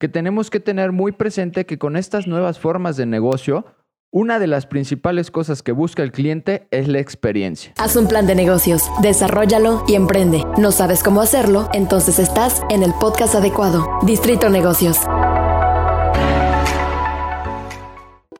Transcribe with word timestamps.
que 0.00 0.08
tenemos 0.08 0.50
que 0.50 0.58
tener 0.58 0.90
muy 0.90 1.12
presente 1.12 1.66
que 1.66 1.78
con 1.78 1.94
estas 1.94 2.26
nuevas 2.26 2.58
formas 2.58 2.96
de 2.96 3.04
negocio, 3.04 3.66
una 4.10 4.40
de 4.40 4.48
las 4.48 4.66
principales 4.66 5.30
cosas 5.30 5.62
que 5.62 5.72
busca 5.72 6.02
el 6.02 6.10
cliente 6.10 6.66
es 6.72 6.88
la 6.88 6.98
experiencia. 6.98 7.74
Haz 7.76 7.94
un 7.94 8.08
plan 8.08 8.26
de 8.26 8.34
negocios, 8.34 8.82
desarrollalo 9.02 9.84
y 9.86 9.94
emprende. 9.94 10.42
¿No 10.56 10.72
sabes 10.72 11.02
cómo 11.02 11.20
hacerlo? 11.20 11.68
Entonces 11.74 12.18
estás 12.18 12.62
en 12.70 12.82
el 12.82 12.94
podcast 12.94 13.34
adecuado. 13.34 13.86
Distrito 14.02 14.48
Negocios. 14.48 14.98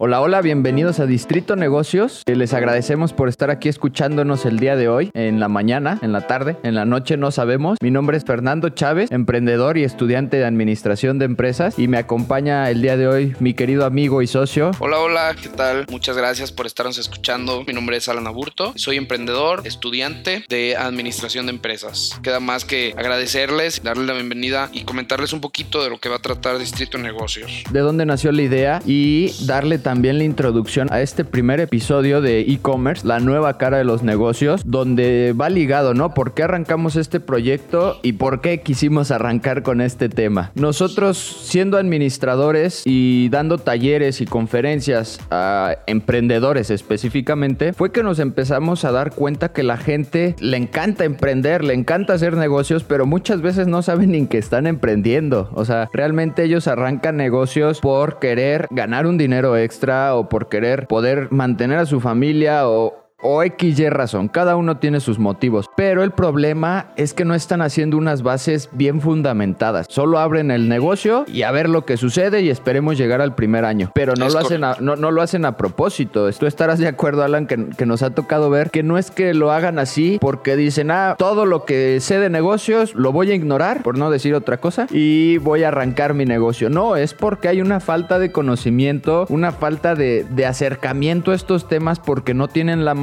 Hola, 0.02 0.22
hola, 0.22 0.40
bienvenidos 0.40 0.98
a 0.98 1.04
Distrito 1.04 1.56
Negocios. 1.56 2.22
Les 2.24 2.54
agradecemos 2.54 3.12
por 3.12 3.28
estar 3.28 3.50
aquí 3.50 3.68
escuchándonos 3.68 4.46
el 4.46 4.58
día 4.58 4.74
de 4.74 4.88
hoy, 4.88 5.10
en 5.12 5.40
la 5.40 5.48
mañana, 5.48 5.98
en 6.00 6.12
la 6.12 6.26
tarde, 6.26 6.56
en 6.62 6.74
la 6.74 6.86
noche, 6.86 7.18
no 7.18 7.30
sabemos. 7.30 7.76
Mi 7.82 7.90
nombre 7.90 8.16
es 8.16 8.24
Fernando 8.24 8.70
Chávez, 8.70 9.12
emprendedor 9.12 9.76
y 9.76 9.84
estudiante 9.84 10.38
de 10.38 10.46
Administración 10.46 11.18
de 11.18 11.26
Empresas, 11.26 11.78
y 11.78 11.86
me 11.86 11.98
acompaña 11.98 12.70
el 12.70 12.80
día 12.80 12.96
de 12.96 13.08
hoy 13.08 13.34
mi 13.40 13.52
querido 13.52 13.84
amigo 13.84 14.22
y 14.22 14.26
socio. 14.26 14.70
Hola, 14.78 15.00
hola, 15.00 15.36
¿qué 15.38 15.50
tal? 15.50 15.84
Muchas 15.90 16.16
gracias 16.16 16.50
por 16.50 16.64
estarnos 16.64 16.96
escuchando. 16.96 17.62
Mi 17.66 17.74
nombre 17.74 17.98
es 17.98 18.08
Alan 18.08 18.26
Aburto, 18.26 18.72
soy 18.76 18.96
emprendedor, 18.96 19.60
estudiante 19.66 20.46
de 20.48 20.78
Administración 20.78 21.44
de 21.44 21.52
Empresas. 21.52 22.18
Queda 22.22 22.40
más 22.40 22.64
que 22.64 22.94
agradecerles, 22.96 23.82
darles 23.82 24.06
la 24.06 24.14
bienvenida 24.14 24.70
y 24.72 24.84
comentarles 24.84 25.34
un 25.34 25.42
poquito 25.42 25.84
de 25.84 25.90
lo 25.90 25.98
que 25.98 26.08
va 26.08 26.16
a 26.16 26.22
tratar 26.22 26.58
Distrito 26.58 26.96
Negocios. 26.96 27.64
De 27.70 27.80
dónde 27.80 28.06
nació 28.06 28.32
la 28.32 28.40
idea 28.40 28.80
y 28.86 29.34
darle 29.44 29.76
también 29.76 29.89
la 29.90 30.22
introducción 30.24 30.86
a 30.92 31.00
este 31.00 31.24
primer 31.24 31.58
episodio 31.58 32.20
de 32.20 32.42
e-commerce, 32.42 33.06
la 33.06 33.18
nueva 33.18 33.58
cara 33.58 33.78
de 33.78 33.84
los 33.84 34.04
negocios, 34.04 34.62
donde 34.64 35.34
va 35.38 35.50
ligado, 35.50 35.94
¿no? 35.94 36.14
¿Por 36.14 36.32
qué 36.32 36.44
arrancamos 36.44 36.94
este 36.94 37.18
proyecto 37.18 37.98
y 38.02 38.12
por 38.12 38.40
qué 38.40 38.60
quisimos 38.60 39.10
arrancar 39.10 39.64
con 39.64 39.80
este 39.80 40.08
tema? 40.08 40.52
Nosotros, 40.54 41.18
siendo 41.18 41.76
administradores 41.76 42.82
y 42.86 43.30
dando 43.30 43.58
talleres 43.58 44.20
y 44.20 44.26
conferencias 44.26 45.18
a 45.32 45.74
emprendedores 45.88 46.70
específicamente, 46.70 47.72
fue 47.72 47.90
que 47.90 48.04
nos 48.04 48.20
empezamos 48.20 48.84
a 48.84 48.92
dar 48.92 49.10
cuenta 49.10 49.52
que 49.52 49.64
la 49.64 49.76
gente 49.76 50.36
le 50.38 50.56
encanta 50.56 51.04
emprender, 51.04 51.64
le 51.64 51.74
encanta 51.74 52.12
hacer 52.14 52.36
negocios, 52.36 52.84
pero 52.84 53.06
muchas 53.06 53.42
veces 53.42 53.66
no 53.66 53.82
saben 53.82 54.12
ni 54.12 54.26
que 54.26 54.38
están 54.38 54.68
emprendiendo. 54.68 55.50
O 55.54 55.64
sea, 55.64 55.88
realmente 55.92 56.44
ellos 56.44 56.68
arrancan 56.68 57.16
negocios 57.16 57.80
por 57.80 58.20
querer 58.20 58.68
ganar 58.70 59.06
un 59.06 59.18
dinero 59.18 59.56
extra 59.56 59.79
o 59.88 60.28
por 60.28 60.48
querer 60.48 60.86
poder 60.86 61.28
mantener 61.30 61.78
a 61.78 61.86
su 61.86 62.00
familia 62.00 62.68
o, 62.68 62.94
o 63.22 63.42
XY 63.42 63.90
razón, 63.90 64.28
cada 64.28 64.56
uno 64.56 64.78
tiene 64.78 65.00
sus 65.00 65.18
motivos, 65.18 65.66
pero 65.76 66.02
el 66.02 66.10
problema 66.12 66.92
es 66.96 67.14
que 67.14 67.24
no 67.24 67.34
están 67.34 67.62
haciendo 67.62 67.96
unas 67.96 68.22
bases 68.22 68.68
bien 68.72 69.00
fundamentadas. 69.00 69.86
Solo 69.88 70.18
abren 70.18 70.50
el 70.50 70.68
negocio 70.68 71.24
y 71.26 71.42
a 71.42 71.50
ver 71.50 71.68
lo 71.68 71.84
que 71.84 71.96
sucede 71.96 72.42
y 72.42 72.50
esperemos 72.50 72.96
llegar 72.96 73.20
al 73.20 73.34
primer 73.34 73.64
año, 73.64 73.90
pero 73.94 74.14
no, 74.14 74.26
Es 74.26 74.34
lo 74.34 74.40
hacen, 74.40 74.64
a, 74.64 74.76
no, 74.80 74.96
no 74.96 75.10
lo 75.10 75.22
hacen 75.22 75.44
a 75.44 75.56
propósito. 75.56 76.30
Tú 76.32 76.46
estarás 76.46 76.78
de 76.78 76.88
acuerdo, 76.88 77.22
Alan, 77.22 77.46
que, 77.46 77.70
que 77.76 77.86
nos 77.86 78.02
ha 78.02 78.10
tocado 78.10 78.50
ver 78.50 78.70
que 78.70 78.82
no 78.82 78.98
es 78.98 79.10
que 79.10 79.34
lo 79.34 79.50
hagan 79.50 79.78
así 79.78 80.18
porque 80.20 80.56
dicen, 80.56 80.90
ah, 80.90 81.14
todo 81.18 81.46
lo 81.46 81.64
que 81.64 82.00
sé 82.00 82.18
de 82.18 82.30
negocios 82.30 82.94
lo 82.94 83.12
voy 83.12 83.30
a 83.30 83.34
ignorar, 83.34 83.82
por 83.82 83.98
no 83.98 84.10
decir 84.10 84.34
otra 84.34 84.58
cosa, 84.58 84.86
y 84.90 85.38
voy 85.38 85.64
a 85.64 85.68
arrancar 85.68 86.14
mi 86.14 86.24
negocio. 86.24 86.70
No, 86.70 86.96
es 86.96 87.14
porque 87.14 87.48
hay 87.48 87.60
una 87.60 87.80
falta 87.80 88.18
de 88.18 88.32
conocimiento, 88.32 89.26
una 89.28 89.52
falta 89.52 89.94
de, 89.94 90.24
de 90.30 90.46
acercamiento 90.46 91.32
a 91.32 91.34
estos 91.34 91.68
temas 91.68 91.98
porque 91.98 92.34
no 92.34 92.48
tienen 92.48 92.84
la 92.84 92.94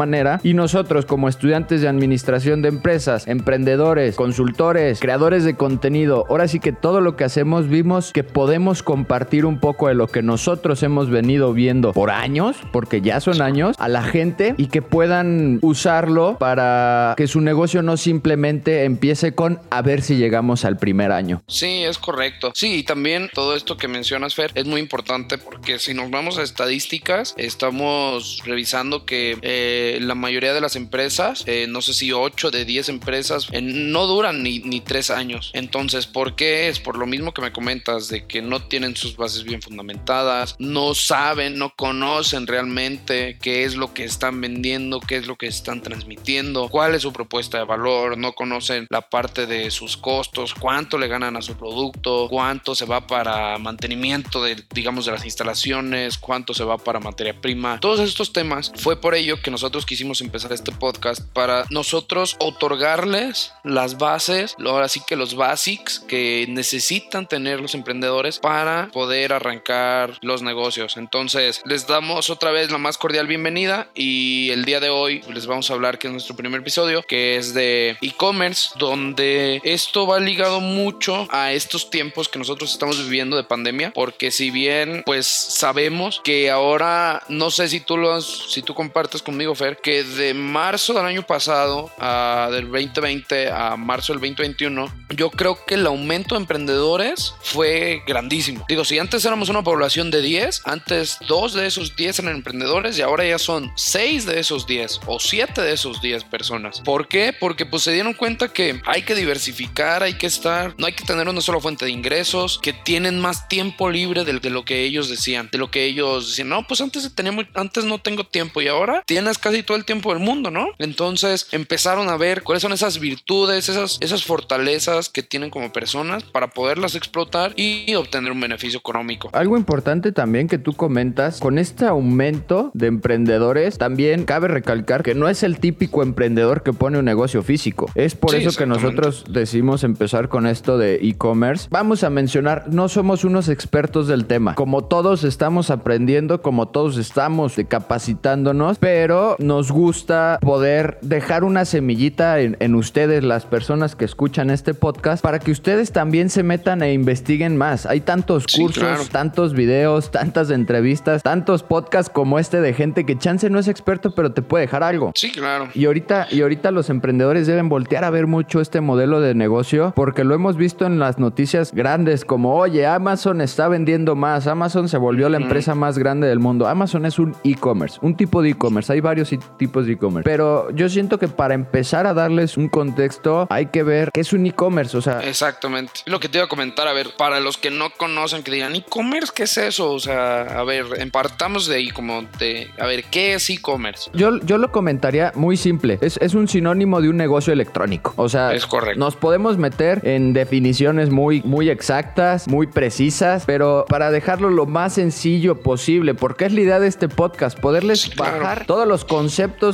y 0.44 0.54
nosotros 0.54 1.06
como 1.06 1.28
estudiantes 1.28 1.82
de 1.82 1.88
administración 1.88 2.62
de 2.62 2.70
empresas, 2.70 3.28
emprendedores, 3.28 4.16
consultores, 4.16 5.00
creadores 5.00 5.44
de 5.44 5.56
contenido, 5.56 6.26
ahora 6.30 6.48
sí 6.48 6.60
que 6.60 6.72
todo 6.72 7.02
lo 7.02 7.18
que 7.18 7.26
hacemos 7.26 7.68
vimos 7.68 8.14
que 8.14 8.24
podemos 8.24 8.84
compartir 8.84 9.46
un 9.46 9.60
poco 9.60 9.90
de 9.90 9.96
lo 9.96 10.08
que 10.08 10.22
nosotros 10.22 10.82
hemos 10.84 11.10
venido 11.10 11.52
viendo 11.54 11.92
por 11.92 12.10
años, 12.10 12.56
porque 12.72 13.02
ya 13.02 13.20
son 13.20 13.42
años, 13.42 13.76
a 13.80 13.90
la 13.90 14.04
gente 14.04 14.56
y 14.58 14.68
que 14.68 14.82
puedan 14.82 15.60
usarlo 15.62 16.38
para 16.40 17.14
que 17.18 17.28
su 17.28 17.42
negocio 17.42 17.82
no 17.82 17.98
simplemente 17.98 18.86
empiece 18.86 19.34
con 19.34 19.60
a 19.70 19.82
ver 19.82 20.02
si 20.02 20.16
llegamos 20.16 20.64
al 20.64 20.78
primer 20.78 21.12
año. 21.12 21.42
Sí, 21.48 21.84
es 21.84 21.98
correcto. 21.98 22.52
Sí, 22.56 22.76
y 22.76 22.84
también 22.84 23.30
todo 23.34 23.56
esto 23.56 23.76
que 23.76 23.88
mencionas, 23.88 24.36
Fer, 24.36 24.52
es 24.56 24.66
muy 24.66 24.80
importante 24.80 25.38
porque 25.38 25.80
si 25.80 25.94
nos 25.94 26.10
vamos 26.10 26.38
a 26.38 26.44
estadísticas, 26.44 27.34
estamos 27.38 28.42
revisando 28.46 29.06
que 29.06 29.38
eh, 29.42 29.97
la 30.00 30.16
mayoría 30.16 30.54
de 30.54 30.62
las 30.62 30.76
empresas, 30.76 31.44
eh, 31.48 31.68
no 31.68 31.82
sé 31.82 31.94
si 31.94 32.12
8 32.12 32.52
de 32.52 32.66
10 32.66 32.90
empresas, 32.90 33.48
eh, 33.52 33.62
no 33.62 34.08
duran 34.08 34.44
ni, 34.44 34.60
ni 34.60 34.82
3 34.82 35.12
años. 35.12 35.52
Entonces, 35.54 36.08
¿por 36.08 36.36
qué 36.36 36.70
es? 36.70 36.80
Por 36.80 36.98
lo 36.98 37.06
mismo 37.06 37.34
que 37.34 37.42
me 37.42 37.52
comentas, 37.52 38.08
de 38.10 38.26
que 38.26 38.42
no 38.42 38.62
tienen 38.62 38.96
sus 38.96 39.16
bases 39.16 39.44
bien 39.44 39.62
fundamentadas, 39.62 40.56
no 40.60 40.94
saben, 40.94 41.58
no 41.58 41.74
conocen 41.76 42.48
realmente 42.48 43.38
qué 43.42 43.64
es 43.64 43.76
lo 43.76 43.94
que 43.94 44.04
están 44.04 44.40
vendiendo, 44.42 45.00
qué 45.00 45.18
es 45.18 45.28
lo 45.28 45.36
que 45.36 45.48
están 45.48 45.82
transmitiendo, 45.82 46.70
cuál 46.70 46.96
es 46.96 47.02
su 47.02 47.14
propuesta 47.14 47.58
de 47.58 47.66
valor, 47.66 48.18
no 48.18 48.34
conocen 48.34 48.88
la 48.90 49.02
parte 49.02 49.46
de 49.46 49.72
sus 49.72 49.98
costos, 49.98 50.54
cuánto 50.54 50.98
le 50.98 51.08
ganan 51.08 51.38
a 51.38 51.42
su 51.42 51.56
producto, 51.56 52.28
cuánto 52.30 52.76
se 52.76 52.86
va 52.86 53.08
para 53.08 53.58
mantenimiento 53.58 54.44
de, 54.44 54.64
digamos, 54.74 55.06
de 55.06 55.12
las 55.12 55.26
instalaciones, 55.26 56.18
cuánto 56.18 56.54
se 56.54 56.64
va 56.64 56.78
para 56.78 57.00
materia 57.00 57.40
prima. 57.40 57.80
Todos 57.80 58.00
estos 58.00 58.34
temas 58.34 58.72
fue 58.76 59.00
por 59.00 59.16
ello 59.16 59.42
que 59.42 59.52
nosotros 59.52 59.86
quisimos 59.88 60.22
empezar 60.22 60.52
este 60.52 60.74
podcast 60.74 61.22
para 61.34 61.66
nosotros 61.70 62.36
otorgarles 62.40 63.54
las 63.64 63.98
bases, 63.98 64.56
ahora 64.64 64.90
sí 64.90 65.02
que 65.08 65.16
los 65.16 65.36
basics 65.36 66.00
que 66.00 66.46
necesitan 66.50 67.28
tener 67.28 67.62
los 67.62 67.74
emprendedores 67.74 68.40
para 68.40 68.90
poder 68.92 69.32
arrancar 69.32 70.18
los 70.22 70.42
negocios. 70.42 70.98
Entonces, 70.98 71.62
les 71.66 71.88
damos 71.88 72.30
otra 72.30 72.52
vez 72.52 72.70
la 72.70 72.78
más 72.78 72.98
cordial 72.98 73.28
bienvenida 73.28 73.90
y 73.96 74.50
el 74.52 74.66
día 74.66 74.82
de 74.82 74.90
hoy 74.90 75.22
les 75.34 75.48
vamos 75.48 75.72
a 75.72 75.74
hablar 75.74 75.98
que 75.98 76.08
es 76.08 76.14
nuestro 76.14 76.36
primer 76.36 76.60
episodio, 76.60 77.02
que 77.04 77.38
es 77.38 77.54
de 77.54 77.98
e-commerce, 78.02 78.72
donde 78.78 79.62
esto 79.64 80.06
va 80.06 80.20
ligado 80.20 80.60
mucho 80.60 81.28
a 81.32 81.54
estos 81.54 81.90
tiempos 81.90 82.28
que 82.28 82.40
nosotros 82.40 82.74
estamos 82.74 83.02
viviendo 83.02 83.38
de 83.38 83.46
pandemia, 83.46 83.94
porque 83.94 84.32
si 84.32 84.52
bien 84.52 85.04
pues 85.06 85.28
sabemos 85.28 86.20
que 86.26 86.52
ahora 86.52 87.24
no 87.30 87.52
sé 87.52 87.70
si 87.70 87.80
tú 87.80 87.96
lo 87.96 88.12
has, 88.12 88.26
si 88.26 88.62
tú 88.62 88.74
compartes 88.76 89.22
conmigo 89.22 89.56
Fer, 89.56 89.77
que 89.82 90.04
de 90.04 90.34
marzo 90.34 90.94
del 90.94 91.06
año 91.06 91.24
pasado, 91.24 91.90
a, 92.00 92.50
del 92.52 92.70
2020 92.72 93.52
a 93.52 93.76
marzo 93.76 94.14
del 94.14 94.22
2021, 94.22 94.92
yo 95.16 95.30
creo 95.30 95.58
que 95.66 95.76
el 95.76 95.86
aumento 95.86 96.36
de 96.36 96.42
emprendedores 96.42 97.34
fue 97.42 98.02
grandísimo. 98.08 98.66
Digo, 98.68 98.86
si 98.86 99.00
antes 99.00 99.24
éramos 99.26 99.50
una 99.50 99.64
población 99.64 100.12
de 100.12 100.22
10, 100.22 100.62
antes 100.66 101.18
dos 101.28 101.54
de 101.54 101.68
esos 101.68 101.96
10 101.96 102.20
eran 102.20 102.36
emprendedores 102.36 102.98
y 102.98 103.02
ahora 103.02 103.26
ya 103.26 103.40
son 103.40 103.72
6 103.76 104.26
de 104.26 104.40
esos 104.40 104.68
10 104.68 105.02
o 105.06 105.20
7 105.20 105.62
de 105.62 105.74
esos 105.74 106.02
10 106.02 106.24
personas. 106.26 106.82
¿Por 106.82 107.08
qué? 107.08 107.34
Porque 107.38 107.66
pues 107.66 107.84
se 107.84 107.92
dieron 107.92 108.14
cuenta 108.14 108.50
que 108.50 108.82
hay 108.86 109.04
que 109.04 109.16
diversificar, 109.16 110.04
hay 110.04 110.14
que 110.16 110.28
estar, 110.28 110.74
no 110.78 110.88
hay 110.88 110.94
que 110.94 111.06
tener 111.06 111.28
una 111.28 111.42
sola 111.42 111.60
fuente 111.60 111.86
de 111.86 111.92
ingresos, 111.92 112.60
que 112.62 112.74
tienen 112.74 113.20
más 113.20 113.48
tiempo 113.48 113.90
libre 113.90 114.24
de, 114.24 114.40
de 114.40 114.50
lo 114.50 114.66
que 114.66 114.84
ellos 114.84 115.10
decían, 115.10 115.50
de 115.52 115.58
lo 115.58 115.72
que 115.72 115.86
ellos 115.86 116.30
decían, 116.30 116.50
no, 116.50 116.66
pues 116.68 116.82
antes 116.82 117.14
teníamos, 117.14 117.46
antes 117.54 117.86
no 117.86 118.00
tengo 118.00 118.26
tiempo 118.26 118.62
y 118.62 118.68
ahora 118.68 119.04
tienes 119.06 119.38
casi 119.38 119.57
todo 119.64 119.78
el 119.78 119.86
tiempo 119.86 120.14
del 120.14 120.24
mundo, 120.24 120.52
¿no? 120.52 120.68
Entonces 120.78 121.48
empezaron 121.52 122.10
a 122.10 122.18
ver 122.18 122.44
cuáles 122.44 122.62
son 122.62 122.74
esas 122.74 123.00
virtudes, 123.00 123.70
esas, 123.70 123.98
esas 124.02 124.24
fortalezas 124.24 125.10
que 125.10 125.24
tienen 125.24 125.50
como 125.50 125.72
personas 125.72 126.24
para 126.24 126.50
poderlas 126.50 126.96
explotar 126.96 127.54
y 127.56 127.94
obtener 127.96 128.32
un 128.32 128.40
beneficio 128.40 128.80
económico. 128.80 129.30
Algo 129.34 129.58
importante 129.58 130.12
también 130.12 130.48
que 130.48 130.58
tú 130.58 130.74
comentas, 130.74 131.40
con 131.40 131.58
este 131.58 131.86
aumento 131.86 132.72
de 132.74 132.88
emprendedores, 132.88 133.78
también 133.78 134.26
cabe 134.26 134.48
recalcar 134.48 135.04
que 135.04 135.16
no 135.16 135.30
es 135.30 135.44
el 135.44 135.60
típico 135.60 136.04
emprendedor 136.04 136.64
que 136.64 136.74
pone 136.74 137.00
un 137.00 137.06
negocio 137.06 137.44
físico. 137.44 137.90
Es 137.96 138.16
por 138.16 138.32
Sí, 138.32 138.38
eso 138.38 138.58
que 138.58 138.66
nosotros 138.66 139.26
decidimos 139.30 139.84
empezar 139.84 140.30
con 140.30 140.48
esto 140.48 140.78
de 140.78 140.96
e-commerce. 140.96 141.68
Vamos 141.72 142.04
a 142.04 142.10
mencionar, 142.10 142.66
no 142.70 142.90
somos 142.90 143.24
unos 143.24 143.50
expertos 143.50 144.08
del 144.08 144.26
tema. 144.26 144.56
Como 144.56 144.86
todos 144.86 145.24
estamos 145.24 145.70
aprendiendo, 145.70 146.42
como 146.42 146.68
todos 146.68 146.98
estamos 146.98 147.56
capacitándonos, 147.68 148.78
pero 148.78 149.36
nos 149.48 149.72
gusta 149.72 150.38
poder 150.42 150.98
dejar 151.02 151.44
una 151.44 151.64
semillita 151.66 152.40
en, 152.42 152.58
en 152.60 152.76
ustedes, 152.76 153.24
las 153.24 153.46
personas 153.46 153.96
que 153.96 154.06
escuchan 154.06 154.50
este 154.50 154.74
podcast, 154.74 155.24
para 155.24 155.40
que 155.40 155.52
ustedes 155.52 155.92
también 155.92 156.30
se 156.30 156.44
metan 156.44 156.84
e 156.84 156.94
investiguen 156.94 157.56
más. 157.58 157.86
Hay 157.86 158.02
tantos 158.02 158.44
Sí, 158.48 158.62
cursos, 158.62 158.84
claro. 158.84 159.04
tantos 159.12 159.54
videos, 159.54 160.12
tantas 160.12 160.50
entrevistas, 160.52 161.24
tantos 161.24 161.64
podcasts 161.64 162.12
como 162.14 162.40
este 162.40 162.60
de 162.62 162.74
gente 162.74 163.06
que 163.06 163.18
chance 163.18 163.50
no 163.50 163.58
es 163.60 163.68
experto, 163.68 164.14
pero 164.14 164.32
te 164.34 164.42
puede 164.42 164.66
dejar 164.66 164.84
algo. 164.84 165.12
Sí, 165.16 165.32
claro. 165.32 165.70
Y 165.74 165.86
ahorita, 165.86 166.28
y 166.30 166.42
ahorita 166.42 166.72
los 166.72 166.90
emprendedores 166.90 167.48
deben 167.48 167.70
voltear 167.70 168.04
a 168.04 168.10
ver 168.10 168.28
mucho 168.28 168.60
este 168.62 168.82
modelo 168.82 169.22
de 169.22 169.34
negocio 169.34 169.94
porque 169.96 170.24
lo 170.24 170.36
hemos 170.36 170.58
visto 170.58 170.86
en 170.86 171.00
las 171.00 171.20
noticias 171.20 171.72
grandes 171.74 172.26
como, 172.26 172.56
oye, 172.56 172.86
Amazon 172.86 173.40
está 173.42 173.68
vendiendo 173.70 174.16
más, 174.16 174.48
Amazon 174.48 174.90
se 174.90 174.98
volvió 174.98 175.30
la 175.30 175.38
empresa 175.38 175.74
más 175.74 175.98
grande 175.98 176.28
del 176.28 176.40
mundo. 176.40 176.68
Amazon 176.68 177.06
es 177.06 177.18
un 177.18 177.36
e-commerce, 177.44 177.98
un 178.02 178.16
tipo 178.16 178.42
de 178.42 178.50
e-commerce. 178.50 178.92
Hay 178.92 179.00
varios 179.00 179.32
tipos 179.58 179.86
de 179.86 179.94
e-commerce. 179.94 180.24
Pero 180.30 180.70
yo 180.72 180.90
siento 180.90 181.18
que 181.20 181.28
para 181.28 181.54
empezar 181.54 182.08
a 182.08 182.14
darles 182.14 182.58
un 182.58 182.70
contexto 182.70 183.48
hay 183.50 183.68
que 183.68 183.84
ver 183.84 184.12
qué 184.14 184.22
es 184.22 184.34
un 184.34 184.46
e-commerce, 184.46 184.98
o 184.98 185.02
sea... 185.02 185.20
Exactamente. 185.22 185.92
Lo 186.06 186.20
que 186.20 186.30
te 186.30 186.38
iba 186.38 186.46
a 186.46 186.50
comentar, 186.50 186.88
a 186.88 186.94
ver, 186.94 187.10
para 187.18 187.40
los 187.40 187.58
que 187.58 187.72
no 187.72 187.90
conocen, 187.98 188.44
que 188.44 188.52
digan, 188.52 188.76
¿e-commerce 188.76 189.32
qué 189.36 189.44
es 189.44 189.58
eso? 189.58 189.92
O 189.92 190.00
sea, 190.00 190.42
a 190.60 190.64
ver, 190.64 190.86
partamos 191.12 191.68
de 191.68 191.76
ahí 191.76 191.90
como 191.90 192.24
de, 192.40 192.70
a 192.80 192.86
ver, 192.86 193.04
¿qué 193.06 193.34
es 193.36 193.50
e-commerce? 193.50 194.10
Yo, 194.14 194.40
yo 194.42 194.58
lo 194.58 194.72
comentaría 194.72 195.32
muy 195.36 195.58
simple. 195.58 195.98
Es, 196.02 196.18
es 196.22 196.34
un 196.34 196.48
sinónimo 196.48 197.02
de 197.02 197.10
un 197.10 197.18
negocio 197.18 197.54
electrónico. 197.54 198.14
O 198.18 198.30
sea, 198.30 198.54
Es 198.54 198.66
correcto. 198.68 199.00
nos 199.00 199.16
podemos 199.16 199.58
meter 199.58 200.02
en 200.04 200.34
definiciones 200.34 201.10
muy, 201.10 201.42
muy 201.44 201.70
exactas, 201.70 202.48
muy 202.48 202.68
precisas, 202.68 203.44
pero 203.46 203.86
para 203.88 204.12
dejarlo 204.12 204.50
lo 204.50 204.66
más 204.66 204.94
sencillo 204.94 205.62
posible, 205.62 206.14
porque 206.14 206.46
es 206.46 206.54
la 206.54 206.62
idea 206.62 206.80
de 206.80 206.88
este 206.88 207.08
podcast, 207.10 207.60
poderles 207.60 208.08
Claro. 208.10 208.40
bajar 208.40 208.66
todos 208.66 208.88
los 208.88 209.04
conceptos 209.06 209.27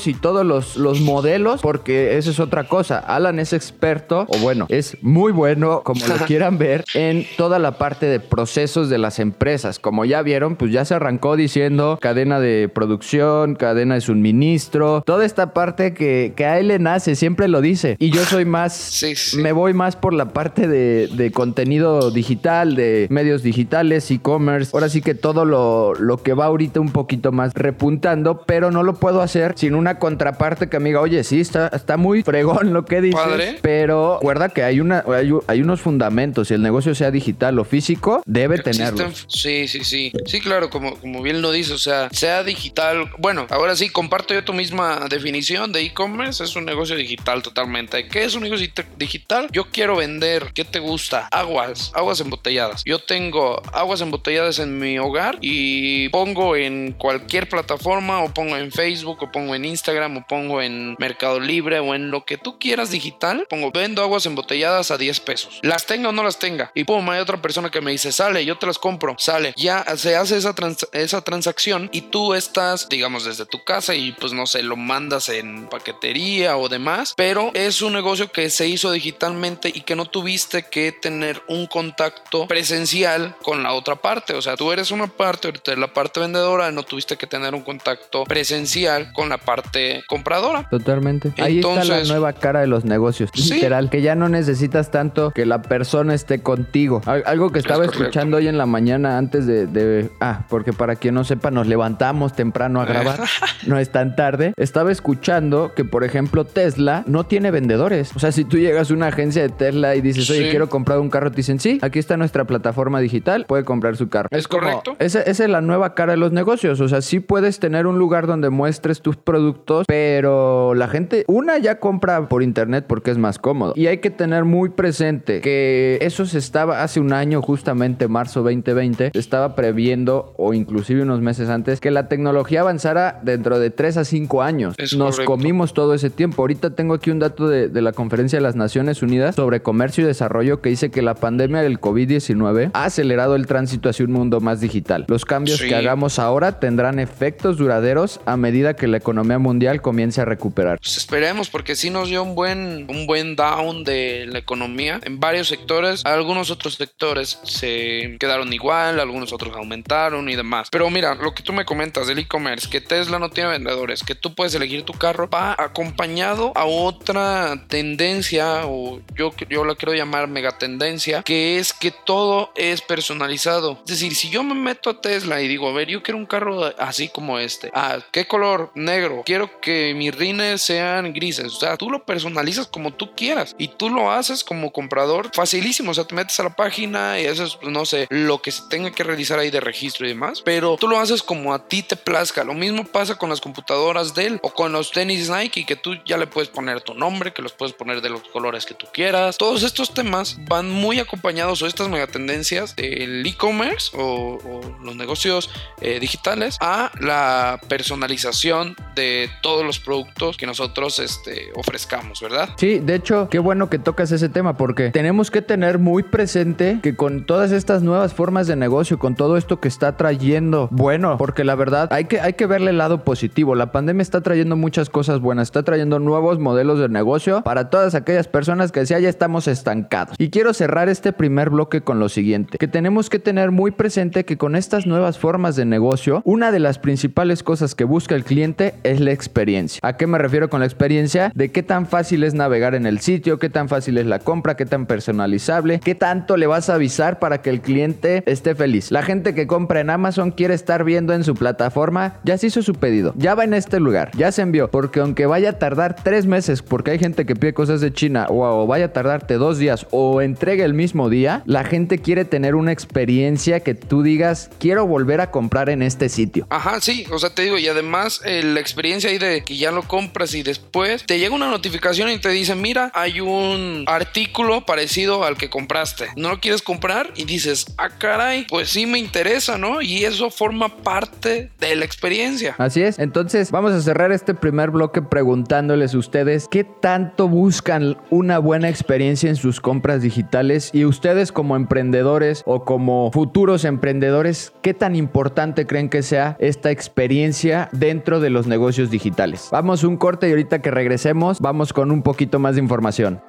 y 0.08 0.14
todos 0.14 0.46
los, 0.46 0.76
los 0.78 1.02
modelos, 1.02 1.62
porque 1.62 2.18
eso 2.18 2.32
es 2.32 2.40
otra 2.40 2.66
cosa. 2.66 3.00
Alan 3.00 3.40
es 3.40 3.54
experto, 3.54 4.26
o 4.28 4.38
bueno, 4.40 4.66
es 4.70 4.98
muy 5.02 5.32
bueno, 5.32 5.82
como 5.84 6.06
lo 6.08 6.16
quieran 6.28 6.58
ver, 6.58 6.84
en 6.94 7.26
toda 7.38 7.60
la 7.60 7.78
parte 7.78 8.08
de 8.08 8.20
procesos 8.20 8.90
de 8.90 8.98
las 8.98 9.20
empresas. 9.20 9.80
Como 9.80 10.06
ya 10.06 10.22
vieron, 10.22 10.56
pues 10.56 10.72
ya 10.72 10.86
se 10.86 10.96
arrancó 10.96 11.36
diciendo 11.36 11.98
cadena 12.02 12.40
de 12.40 12.70
producción, 12.74 13.56
cadena 13.56 13.96
de 13.96 14.02
suministro, 14.02 15.02
toda 15.06 15.26
esta 15.26 15.54
parte 15.54 15.94
que, 15.94 16.34
que 16.36 16.46
a 16.46 16.60
él 16.60 16.68
le 16.70 16.80
nace, 16.80 17.16
siempre 17.16 17.48
lo 17.48 17.62
dice. 17.62 17.96
Y 18.00 18.10
yo 18.10 18.24
soy 18.24 18.46
más, 18.46 18.74
Sí, 18.94 19.16
sí. 19.16 19.38
me 19.38 19.52
voy 19.52 19.74
más 19.74 19.96
por 19.96 20.14
la 20.14 20.30
parte 20.34 20.68
de, 20.68 21.08
de 21.08 21.32
contenido 21.32 22.12
digital, 22.12 22.76
de 22.76 23.08
medios 23.10 23.44
digitales, 23.44 24.10
e-commerce. 24.12 24.72
Ahora 24.74 24.90
sí 24.90 25.02
que 25.02 25.16
todo 25.16 25.46
lo, 25.46 25.94
lo 25.96 26.18
que 26.18 26.34
va 26.34 26.46
ahorita 26.46 26.80
un 26.80 26.92
poquito 26.92 27.32
más 27.32 27.54
repuntando, 27.54 28.44
pero 28.46 28.72
no 28.72 28.84
lo 28.84 28.96
puedo 28.96 29.22
hacer 29.22 29.43
sin 29.56 29.76
una 29.76 30.00
contraparte 30.00 30.70
que 30.70 30.78
amiga, 30.78 31.02
oye, 31.02 31.24
sí, 31.24 31.40
está, 31.40 31.68
está 31.68 31.98
muy 31.98 32.24
fregón 32.24 32.74
lo 32.74 32.86
que 32.86 33.02
dices, 33.02 33.20
Padre. 33.20 33.60
pero 33.62 34.16
recuerda 34.20 34.50
que 34.50 34.64
hay, 34.64 34.80
una, 34.80 35.04
hay, 35.08 35.32
hay 35.48 35.62
unos 35.62 35.82
fundamentos. 35.82 36.48
Si 36.48 36.54
el 36.54 36.62
negocio 36.62 36.96
sea 36.96 37.12
digital 37.12 37.60
o 37.60 37.64
físico, 37.64 38.24
debe 38.26 38.60
tenerlo. 38.60 39.12
Sí, 39.28 39.68
sí, 39.68 39.84
sí. 39.84 40.12
Sí, 40.26 40.42
claro, 40.42 40.70
como, 40.70 40.96
como 40.96 41.22
bien 41.22 41.42
lo 41.42 41.52
dice, 41.52 41.74
o 41.74 41.78
sea, 41.78 42.10
sea 42.12 42.44
digital. 42.44 43.10
Bueno, 43.18 43.48
ahora 43.50 43.76
sí, 43.76 43.90
comparto 43.90 44.34
yo 44.34 44.44
tu 44.44 44.54
misma 44.54 45.08
definición 45.10 45.72
de 45.72 45.82
e-commerce. 45.82 46.44
Es 46.44 46.56
un 46.56 46.66
negocio 46.66 46.96
digital 46.96 47.42
totalmente. 47.42 48.08
¿Qué 48.08 48.24
es 48.24 48.36
un 48.36 48.44
negocio 48.44 48.68
digital? 48.98 49.48
Yo 49.52 49.66
quiero 49.66 49.96
vender, 49.96 50.52
¿qué 50.54 50.66
te 50.66 50.80
gusta? 50.80 51.28
Aguas, 51.32 51.92
aguas 51.94 52.20
embotelladas. 52.20 52.84
Yo 52.86 53.00
tengo 53.00 53.62
aguas 53.74 54.02
embotelladas 54.02 54.60
en 54.60 54.80
mi 54.80 54.98
hogar 55.00 55.38
y 55.42 56.10
pongo 56.10 56.56
en 56.56 56.94
cualquier 56.94 57.50
plataforma, 57.50 58.24
o 58.24 58.34
pongo 58.34 58.58
en 58.58 58.72
Facebook, 58.72 59.18
o 59.22 59.32
pongo 59.34 59.54
en 59.56 59.66
Instagram, 59.66 60.16
o 60.18 60.26
pongo 60.28 60.62
en 60.62 60.96
Mercado 61.00 61.42
Libre, 61.42 61.80
o 61.80 61.94
en 61.94 62.10
lo 62.10 62.24
que 62.24 62.38
tú 62.38 62.58
quieras 62.58 62.90
digital. 62.92 63.46
Pongo, 63.50 63.72
vendo 63.72 64.02
aguas 64.02 64.26
embotelladas 64.26 64.92
a 64.92 64.98
10 64.98 65.20
pesos. 65.20 65.60
Las 65.62 65.86
tenga 65.86 66.08
o 66.10 66.12
no 66.14 66.24
las 66.24 66.40
tenga. 66.40 66.72
Y 66.74 66.86
pum, 66.86 67.10
hay 67.10 67.20
otra 67.20 67.42
persona 67.42 67.70
que 67.70 67.82
me 67.82 67.92
dice, 67.92 68.14
sale, 68.14 68.46
yo 68.46 68.58
te 68.58 68.66
las 68.68 68.80
compro, 68.80 69.16
sale. 69.20 69.54
Ya 69.58 69.84
se 69.98 70.16
hace 70.16 70.38
esa, 70.38 70.54
trans- 70.56 70.88
esa 70.94 71.22
transacción 71.22 71.90
y 71.92 72.02
tú 72.02 72.34
estás, 72.34 72.88
digamos, 72.88 73.26
desde 73.26 73.46
tu 73.46 73.64
casa 73.66 73.96
y 73.96 74.14
pues 74.14 74.32
no 74.32 74.46
sé, 74.46 74.64
lo 74.64 74.78
mandas 74.78 75.28
en 75.30 75.68
paquetería 75.68 76.56
o 76.58 76.70
demás. 76.70 77.14
Pero 77.18 77.52
es 77.56 77.82
un 77.82 77.94
negocio 77.94 78.32
que 78.32 78.50
se 78.50 78.68
hizo 78.68 78.92
digitalmente 78.92 79.70
y 79.74 79.82
que 79.82 79.96
no 79.96 80.06
tuviste 80.06 80.64
que 80.70 80.92
tener 80.92 81.42
un 81.48 81.66
contacto 81.68 82.48
presencial 82.48 83.36
con 83.42 83.64
la 83.64 83.74
otra 83.74 83.96
parte. 83.96 84.34
O 84.36 84.42
sea, 84.42 84.56
tú 84.56 84.72
eres 84.72 84.92
una 84.92 85.08
parte, 85.08 85.48
ahorita 85.48 85.76
la 85.76 85.92
parte 85.94 86.20
vendedora, 86.20 86.72
no 86.72 86.84
tuviste 86.84 87.18
que 87.18 87.26
tener 87.28 87.56
un 87.56 87.62
contacto 87.64 88.24
presencial 88.26 89.12
con 89.14 89.23
la 89.30 89.38
parte 89.38 90.04
compradora. 90.08 90.68
Totalmente. 90.70 91.34
Ahí 91.38 91.60
está 91.60 91.70
la 91.76 91.82
Entonces- 91.82 92.10
nueva 92.10 92.34
cara 92.34 92.62
de 92.62 92.68
los 92.68 92.86
negocios. 92.86 93.30
Sí. 93.34 93.54
Literal, 93.56 93.90
que 93.90 94.02
ya 94.02 94.16
no 94.16 94.30
necesitas 94.30 94.92
tanto 94.92 95.32
que 95.32 95.46
la 95.46 95.62
persona 95.62 96.14
esté 96.14 96.42
contigo. 96.42 97.02
Al- 97.06 97.24
Algo 97.26 97.52
que 97.52 97.60
estaba 97.60 97.86
escuchando 97.86 98.38
hoy 98.38 98.48
en 98.48 98.58
la 98.58 98.66
mañana 98.66 99.18
antes 99.18 99.46
de, 99.48 99.68
de- 99.68 100.10
Ah, 100.20 100.46
porque 100.50 100.74
para 100.74 100.96
quien 100.96 101.16
no 101.16 101.24
sepa, 101.24 101.52
nos 101.52 101.68
levantamos 101.68 102.34
temprano 102.34 102.82
a 102.82 102.86
grabar. 102.86 103.20
no 103.68 103.78
es 103.78 103.90
tan 103.92 104.16
tarde. 104.16 104.54
Estaba 104.58 104.92
escuchando 104.92 105.74
que, 105.76 105.86
por 105.86 106.04
ejemplo, 106.04 106.46
Tesla 106.46 107.04
no 107.08 107.26
tiene 107.26 107.52
vendedores. 107.52 108.12
O 108.16 108.20
sea, 108.20 108.32
si 108.32 108.44
tú 108.46 108.58
llegas 108.58 108.90
a 108.92 108.94
una 108.94 109.08
agencia 109.08 109.42
de 109.42 109.50
Tesla 109.50 109.96
y 109.96 110.02
dices, 110.02 110.30
oye, 110.30 110.44
Sí. 110.46 110.50
quiero 110.50 110.70
comprar 110.70 111.00
un 111.00 111.10
carro, 111.10 111.30
te 111.32 111.38
dicen, 111.38 111.60
sí, 111.60 111.80
aquí 111.82 112.00
está 112.00 112.18
nuestra 112.18 112.46
plataforma 112.46 113.00
digital, 113.00 113.46
puede 113.48 113.64
comprar 113.64 113.96
su 113.98 114.10
carro. 114.10 114.28
Es 114.32 114.48
correcto. 114.48 114.96
esa, 115.00 115.22
esa 115.22 115.44
es 115.44 115.50
la 115.50 115.62
nueva 115.62 115.94
cara 115.96 116.14
de 116.14 116.18
los 116.18 116.32
negocios. 116.32 116.80
O 116.82 116.88
sea, 116.88 117.02
sí 117.02 117.20
puedes 117.20 117.60
tener 117.60 117.88
un 117.88 117.98
lugar 118.00 118.28
donde 118.28 118.50
muestres 118.50 119.02
tus 119.14 119.24
productos, 119.24 119.86
pero 119.88 120.74
la 120.74 120.88
gente, 120.88 121.24
una 121.28 121.58
ya 121.58 121.80
compra 121.80 122.28
por 122.28 122.44
internet 122.44 122.86
porque 122.88 123.12
es 123.12 123.18
más 123.18 123.40
cómodo. 123.40 123.74
Y 123.76 123.88
hay 123.88 123.98
que 124.00 124.10
tener 124.10 124.46
muy 124.46 124.70
presente 124.70 125.42
que 125.42 125.98
eso 126.02 126.26
se 126.26 126.38
estaba 126.40 126.84
hace 126.84 127.00
un 127.00 127.14
año, 127.14 127.42
justamente 127.42 128.08
marzo 128.08 128.42
2020, 128.44 129.12
se 129.14 129.20
estaba 129.20 129.56
previendo, 129.56 130.34
o 130.38 130.54
inclusive 130.54 131.02
unos 131.04 131.22
meses 131.22 131.50
antes, 131.50 131.80
que 131.80 131.92
la 131.92 132.08
tecnología 132.08 132.62
avanzara 132.62 133.20
dentro 133.24 133.60
de 133.60 133.70
3 133.70 133.98
a 133.98 134.06
5 134.06 134.42
años. 134.42 134.76
Es 134.78 134.96
Nos 134.96 135.16
correcto. 135.18 135.32
comimos 135.32 135.74
todo 135.74 135.94
ese 135.94 136.10
tiempo. 136.10 136.42
Ahorita 136.42 136.72
tengo 136.76 136.94
aquí 136.96 137.12
un 137.12 137.20
dato 137.20 137.48
de, 137.48 137.70
de 137.70 137.82
la 137.82 137.92
Conferencia 137.94 138.38
de 138.38 138.44
las 138.44 138.56
Naciones 138.56 139.02
Unidas 139.04 139.36
sobre 139.36 139.62
comercio 139.62 140.04
y 140.04 140.08
desarrollo 140.08 140.62
que 140.62 140.70
dice 140.70 140.90
que 140.92 141.02
la 141.02 141.14
pandemia 141.16 141.62
del 141.62 141.80
COVID-19 141.80 142.72
ha 142.74 142.86
acelerado 142.86 143.36
el 143.36 143.46
tránsito 143.48 143.90
hacia 143.90 144.06
un 144.06 144.12
mundo 144.12 144.40
más 144.40 144.60
digital. 144.60 145.06
Los 145.08 145.26
cambios 145.26 145.60
Sí. 145.60 145.68
que 145.68 145.76
hagamos 145.76 146.20
ahora 146.20 146.60
tendrán 146.60 147.00
efectos 147.00 147.58
duraderos 147.58 148.20
a 148.26 148.38
medida 148.38 148.76
que 148.76 148.88
la 148.94 149.00
economía 149.00 149.40
mundial 149.40 149.82
comience 149.82 150.22
a 150.22 150.26
recuperar. 150.26 150.80
Pues 150.80 150.98
esperemos, 150.98 151.50
porque 151.50 151.76
sí 151.76 151.90
nos 151.90 152.10
dio 152.10 152.24
un 152.24 152.36
buen, 152.36 152.86
un 152.90 153.08
buen 153.08 153.36
down 153.36 153.84
de 153.84 154.26
la 154.28 154.40
economía 154.40 155.00
en 155.04 155.20
varios 155.20 155.48
sectores. 155.48 156.06
Algunos 156.06 156.52
otros 156.52 156.76
sectores 156.76 157.40
se 157.44 158.18
quedaron 158.20 158.54
igual, 158.54 159.00
algunos 159.00 159.34
otros 159.34 159.56
aumentaron 159.56 160.30
y 160.30 160.36
demás. 160.36 160.70
Pero 160.72 160.90
mira, 160.90 161.16
lo 161.16 161.34
que 161.34 161.44
tú 161.44 161.54
me 161.54 161.66
comentas 161.66 162.08
del 162.08 162.20
e-commerce, 162.20 162.70
que 162.70 162.82
Tesla 162.82 163.18
no 163.18 163.30
tiene 163.30 163.50
vendedores, 163.50 164.04
que 164.04 164.16
tú 164.16 164.36
puedes 164.36 164.54
elegir 164.54 164.84
tu 164.84 164.94
carro, 164.94 165.28
va 165.28 165.56
acompañado 165.58 166.54
a 166.56 166.66
otra 166.66 167.66
tendencia, 167.68 168.68
o 168.68 169.02
yo, 169.16 169.32
yo 169.50 169.66
la 169.66 169.76
quiero 169.76 169.94
llamar 169.94 170.28
megatendencia, 170.28 171.24
que 171.24 171.58
es 171.58 171.74
que 171.74 171.92
todo 171.92 172.52
es 172.56 172.82
personalizado. 172.82 173.80
Es 173.86 173.92
decir, 173.92 174.14
si 174.14 174.30
yo 174.30 174.44
me 174.44 174.54
meto 174.54 174.92
a 174.92 175.02
Tesla 175.02 175.42
y 175.42 175.48
digo, 175.48 175.68
a 175.68 175.74
ver, 175.74 175.88
yo 175.88 176.04
quiero 176.04 176.20
un 176.20 176.28
carro 176.28 176.72
así 176.78 177.10
como 177.10 177.40
este. 177.40 177.72
Ah, 177.74 177.98
¿qué 178.12 178.28
color? 178.28 178.72
Negro. 178.84 179.24
Quiero 179.26 179.60
que 179.60 179.94
mis 179.94 180.14
rines 180.14 180.62
sean 180.62 181.14
grises. 181.14 181.54
O 181.54 181.60
sea, 181.60 181.78
tú 181.78 181.90
lo 181.90 182.06
personalizas 182.06 182.68
como 182.68 182.94
tú 182.94 183.16
quieras. 183.16 183.56
Y 183.58 183.68
tú 183.70 183.90
lo 183.90 184.12
haces 184.12 184.44
como 184.44 184.72
comprador 184.72 185.30
facilísimo. 185.34 185.92
O 185.92 185.94
sea, 185.94 186.06
te 186.06 186.16
metes 186.16 186.40
a 186.40 186.44
la 186.44 186.56
página 186.56 187.20
y 187.20 187.26
haces, 187.26 187.56
pues, 187.56 187.72
no 187.72 187.86
sé, 187.86 188.08
lo 188.10 188.42
que 188.42 188.52
se 188.52 188.64
tenga 188.70 188.92
que 188.92 189.04
realizar 189.04 189.40
ahí 189.40 189.52
de 189.52 189.60
registro 189.60 190.06
y 190.06 190.10
demás. 190.10 190.42
Pero 190.44 190.78
tú 190.80 190.88
lo 190.88 191.00
haces 191.00 191.24
como 191.24 191.54
a 191.54 191.68
ti 191.68 191.84
te 191.84 191.96
plazca. 191.96 192.44
Lo 192.44 192.54
mismo 192.54 192.86
pasa 192.86 193.16
con 193.16 193.30
las 193.30 193.42
computadoras 193.42 194.14
Dell 194.14 194.40
o 194.42 194.50
con 194.50 194.72
los 194.72 194.92
tenis 194.92 195.30
Nike, 195.30 195.66
que 195.66 195.76
tú 195.76 195.96
ya 196.06 196.18
le 196.18 196.28
puedes 196.28 196.50
poner 196.50 196.82
tu 196.82 196.94
nombre, 196.94 197.34
que 197.34 197.42
los 197.42 197.54
puedes 197.54 197.74
poner 197.74 198.02
de 198.02 198.10
los 198.10 198.24
colores 198.24 198.66
que 198.66 198.74
tú 198.74 198.88
quieras. 198.94 199.38
Todos 199.38 199.64
estos 199.64 199.94
temas 199.94 200.38
van 200.48 200.70
muy 200.70 201.00
acompañados 201.00 201.62
o 201.62 201.68
estas 201.68 201.90
megatendencias 201.90 202.76
del 202.76 203.26
e-commerce 203.26 203.96
o, 203.96 204.40
o 204.44 204.62
los 204.84 204.96
negocios 204.96 205.50
eh, 205.82 206.00
digitales 206.00 206.58
a 206.60 206.92
la 207.00 207.60
personalización 207.68 208.73
de 208.96 209.30
todos 209.42 209.66
los 209.66 209.80
productos 209.80 210.38
que 210.38 210.46
nosotros 210.46 211.00
este, 211.00 211.52
ofrezcamos, 211.56 212.22
¿verdad? 212.22 212.50
Sí, 212.58 212.80
de 212.80 212.96
hecho, 212.96 213.28
qué 213.30 213.40
bueno 213.40 213.70
que 213.70 213.80
tocas 213.80 214.12
ese 214.12 214.30
tema 214.30 214.58
porque 214.58 214.92
tenemos 214.92 215.32
que 215.32 215.42
tener 215.42 215.80
muy 215.80 216.04
presente 216.04 216.80
que 216.82 216.96
con 216.96 217.26
todas 217.26 217.52
estas 217.52 217.82
nuevas 217.82 218.14
formas 218.14 218.48
de 218.48 218.56
negocio, 218.56 219.00
con 219.00 219.16
todo 219.16 219.38
esto 219.38 219.60
que 219.60 219.68
está 219.68 219.98
trayendo, 219.98 220.68
bueno, 220.72 221.18
porque 221.18 221.44
la 221.44 221.56
verdad 221.56 221.88
hay 221.92 222.06
que, 222.06 222.20
hay 222.22 222.34
que 222.34 222.46
verle 222.46 222.72
el 222.72 222.78
lado 222.78 223.04
positivo. 223.04 223.56
La 223.56 223.72
pandemia 223.72 224.02
está 224.02 224.22
trayendo 224.22 224.56
muchas 224.56 224.90
cosas 224.90 225.20
buenas, 225.20 225.48
está 225.48 225.64
trayendo 225.64 226.00
nuevos 226.00 226.40
modelos 226.40 226.80
de 226.80 226.90
negocio 226.90 227.42
para 227.44 227.70
todas 227.70 227.96
aquellas 227.96 228.28
personas 228.28 228.72
que 228.72 228.82
decía 228.82 229.00
ya 229.00 229.10
estamos 229.10 229.48
estancados. 229.48 230.16
Y 230.20 230.30
quiero 230.30 230.54
cerrar 230.54 230.90
este 230.90 231.14
primer 231.14 231.50
bloque 231.50 231.82
con 231.82 232.00
lo 232.00 232.10
siguiente, 232.10 232.58
que 232.58 232.68
tenemos 232.68 233.10
que 233.10 233.20
tener 233.20 233.52
muy 233.52 233.72
presente 233.72 234.26
que 234.26 234.38
con 234.38 234.56
estas 234.56 234.86
nuevas 234.86 235.18
formas 235.18 235.56
de 235.56 235.66
negocio, 235.66 236.22
una 236.26 236.52
de 236.52 236.60
las 236.60 236.80
principales 236.80 237.44
cosas 237.44 237.76
que 237.76 237.84
busca 237.84 238.16
el 238.16 238.24
cliente 238.24 238.63
es 238.84 239.00
la 239.00 239.12
experiencia. 239.12 239.80
¿A 239.84 239.98
qué 239.98 240.08
me 240.08 240.18
refiero 240.18 240.50
con 240.50 240.60
la 240.62 240.66
experiencia? 240.66 241.32
De 241.36 241.52
qué 241.52 241.64
tan 241.64 241.88
fácil 241.88 242.24
es 242.24 242.34
navegar 242.34 242.76
en 242.76 242.86
el 242.86 243.00
sitio, 243.00 243.40
qué 243.40 243.50
tan 243.50 243.70
fácil 243.70 243.98
es 243.98 244.06
la 244.06 244.20
compra, 244.20 244.56
qué 244.56 244.66
tan 244.66 244.86
personalizable, 244.86 245.80
qué 245.80 245.96
tanto 245.96 246.38
le 246.38 246.48
vas 246.48 246.70
a 246.70 246.76
avisar 246.76 247.20
para 247.20 247.42
que 247.42 247.50
el 247.50 247.62
cliente 247.62 248.24
esté 248.26 248.56
feliz. 248.56 248.92
La 248.92 249.04
gente 249.04 249.34
que 249.34 249.48
compra 249.48 249.82
en 249.82 249.90
Amazon 249.90 250.32
quiere 250.32 250.54
estar 250.54 250.84
viendo 250.84 251.14
en 251.14 251.24
su 251.24 251.36
plataforma, 251.36 252.20
ya 252.24 252.38
se 252.38 252.48
hizo 252.48 252.62
su 252.62 252.74
pedido, 252.76 253.14
ya 253.18 253.36
va 253.36 253.44
en 253.44 253.54
este 253.54 253.80
lugar, 253.80 254.12
ya 254.16 254.32
se 254.32 254.42
envió, 254.42 254.70
porque 254.70 255.00
aunque 255.00 255.26
vaya 255.26 255.52
a 255.52 255.60
tardar 255.60 255.96
tres 255.96 256.26
meses, 256.26 256.62
porque 256.62 256.92
hay 256.92 257.00
gente 257.00 257.26
que 257.26 257.36
pide 257.36 257.54
cosas 257.54 257.82
de 257.82 257.92
China, 257.94 258.28
o, 258.30 258.66
vaya 258.68 258.86
a 258.86 258.94
tardarte 258.94 259.36
dos 259.36 259.58
días, 259.58 259.88
o 259.92 260.22
entregue 260.22 260.64
el 260.64 260.74
mismo 260.74 261.10
día, 261.10 261.44
la 261.46 261.64
gente 261.64 262.00
quiere 262.00 262.26
tener 262.26 262.56
una 262.56 262.72
experiencia 262.72 263.60
que 263.62 263.76
tú 263.76 264.04
digas, 264.04 264.50
quiero 264.60 264.88
volver 264.88 265.22
a 265.22 265.32
comprar 265.32 265.70
en 265.70 265.82
este 265.82 266.10
sitio. 266.10 266.48
Ajá, 266.50 266.80
sí, 266.80 267.06
o 267.12 267.20
sea, 267.20 267.30
te 267.30 267.44
digo, 267.44 267.58
y 267.58 267.68
además 267.68 268.22
el 268.26 268.53
la 268.54 268.60
experiencia 268.60 269.10
ahí 269.10 269.18
de 269.18 269.44
que 269.44 269.58
ya 269.58 269.72
lo 269.72 269.84
compras 269.84 270.34
y 270.36 270.44
después 270.44 271.06
te 271.06 271.20
llega 271.20 271.36
una 271.36 271.50
notificación 271.50 272.10
y 272.10 272.18
te 272.18 272.30
dice, 272.30 272.56
mira, 272.56 272.92
hay 272.94 273.20
un 273.20 273.84
artículo 273.88 274.66
parecido 274.66 275.24
al 275.24 275.38
que 275.38 275.50
compraste. 275.50 276.08
No 276.16 276.30
lo 276.30 276.40
quieres 276.40 276.62
comprar 276.62 277.12
y 277.16 277.26
dices, 277.26 277.66
ah, 277.78 277.90
caray, 277.90 278.46
pues 278.50 278.70
sí 278.70 278.86
me 278.86 279.00
interesa, 279.00 279.58
¿no? 279.58 279.82
Y 279.82 280.06
eso 280.06 280.30
forma 280.30 280.78
parte 280.78 281.52
de 281.60 281.76
la 281.76 281.86
experiencia. 281.86 282.56
Así 282.58 282.82
es. 282.82 283.00
Entonces, 283.00 283.52
vamos 283.52 283.74
a 283.74 283.82
cerrar 283.82 284.12
este 284.12 284.34
primer 284.34 284.72
bloque 284.72 285.02
preguntándoles 285.02 285.94
a 285.94 285.98
ustedes 285.98 286.48
qué 286.50 286.64
tanto 286.64 287.28
buscan 287.28 287.98
una 288.10 288.40
buena 288.40 288.70
experiencia 288.70 289.30
en 289.30 289.36
sus 289.36 289.60
compras 289.60 290.02
digitales 290.02 290.70
y 290.74 290.86
ustedes 290.86 291.32
como 291.32 291.56
emprendedores 291.56 292.44
o 292.46 292.64
como 292.64 293.12
futuros 293.12 293.66
emprendedores, 293.66 294.54
qué 294.62 294.74
tan 294.74 294.96
importante 294.96 295.66
creen 295.66 295.90
que 295.90 296.04
sea 296.04 296.38
esta 296.40 296.72
experiencia 296.72 297.70
dentro 297.72 298.20
de 298.20 298.30
los 298.30 298.43
negocios 298.48 298.90
digitales. 298.90 299.50
Vamos 299.52 299.84
un 299.84 299.98
corte 299.98 300.28
y 300.28 300.32
ahorita 300.32 300.62
que 300.62 300.72
regresemos 300.72 301.40
vamos 301.40 301.74
con 301.74 301.92
un 301.92 302.04
poquito 302.04 302.40
más 302.40 302.56
de 302.56 302.62
información. 302.62 303.22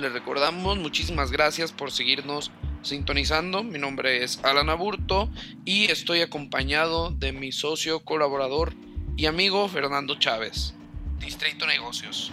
Les 0.00 0.12
recordamos, 0.12 0.78
muchísimas 0.78 1.30
gracias 1.30 1.70
por 1.70 1.92
seguirnos 1.92 2.50
sintonizando. 2.82 3.62
Mi 3.62 3.78
nombre 3.78 4.24
es 4.24 4.40
Alan 4.42 4.68
Aburto 4.68 5.30
y 5.64 5.90
estoy 5.90 6.22
acompañado 6.22 7.10
de 7.10 7.32
mi 7.32 7.52
socio, 7.52 8.00
colaborador 8.00 8.72
y 9.16 9.26
amigo 9.26 9.68
Fernando 9.68 10.18
Chávez, 10.18 10.74
Distrito 11.20 11.66
Negocios. 11.66 12.32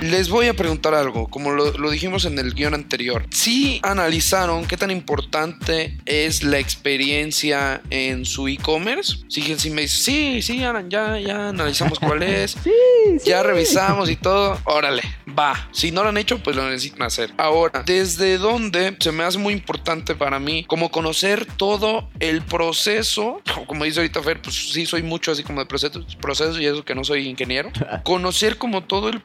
Les 0.00 0.28
voy 0.28 0.46
a 0.46 0.54
preguntar 0.54 0.94
algo, 0.94 1.26
como 1.26 1.50
lo, 1.50 1.90
dijimos 1.90 2.24
en 2.24 2.38
el 2.38 2.54
guion 2.54 2.74
anterior. 2.74 3.26
Si 3.30 3.80
analizaron 3.82 4.64
qué 4.66 4.76
tan 4.76 4.92
importante 4.92 5.98
es 6.06 6.44
la 6.44 6.58
experiencia 6.58 7.82
en 7.90 8.24
su 8.24 8.46
e-commerce, 8.46 9.16
si, 9.28 9.42
si 9.58 9.70
me 9.70 9.82
dicen, 9.82 9.98
sí, 9.98 10.42
sí, 10.42 10.62
Alan, 10.62 10.88
ya, 10.88 11.18
ya 11.18 11.48
analizamos 11.48 11.98
cuál 11.98 12.22
es, 12.22 12.56
ya 13.24 13.42
revisamos 13.42 14.08
y 14.08 14.16
todo, 14.16 14.60
órale, 14.64 15.02
va. 15.36 15.68
Si 15.72 15.90
no 15.90 16.02
lo 16.02 16.10
han 16.10 16.16
hecho, 16.16 16.40
pues 16.42 16.54
lo 16.54 16.68
necesitan 16.68 17.02
hacer. 17.02 17.32
Ahora, 17.36 17.82
¿desde 17.84 18.38
dónde 18.38 18.96
se 19.00 19.10
me 19.10 19.24
hace 19.24 19.38
muy 19.38 19.52
importante 19.52 20.14
para 20.14 20.38
mí 20.38 20.64
como 20.64 20.90
conocer 20.90 21.44
todo 21.44 22.08
el 22.20 22.42
proceso? 22.42 23.42
Como 23.66 23.84
dice 23.84 24.00
ahorita 24.00 24.22
Fer, 24.22 24.42
pues 24.42 24.54
sí, 24.72 24.86
soy 24.86 25.02
mucho 25.02 25.32
así 25.32 25.42
como 25.42 25.60
de 25.60 25.66
procesos, 25.66 26.16
procesos 26.16 26.60
y 26.60 26.66
eso 26.66 26.84
que 26.84 26.94
no 26.94 27.02
soy 27.02 27.26
ingeniero. 27.26 27.70
Conocer 28.04 28.58
como 28.58 28.84
todo 28.84 29.08
el 29.08 29.20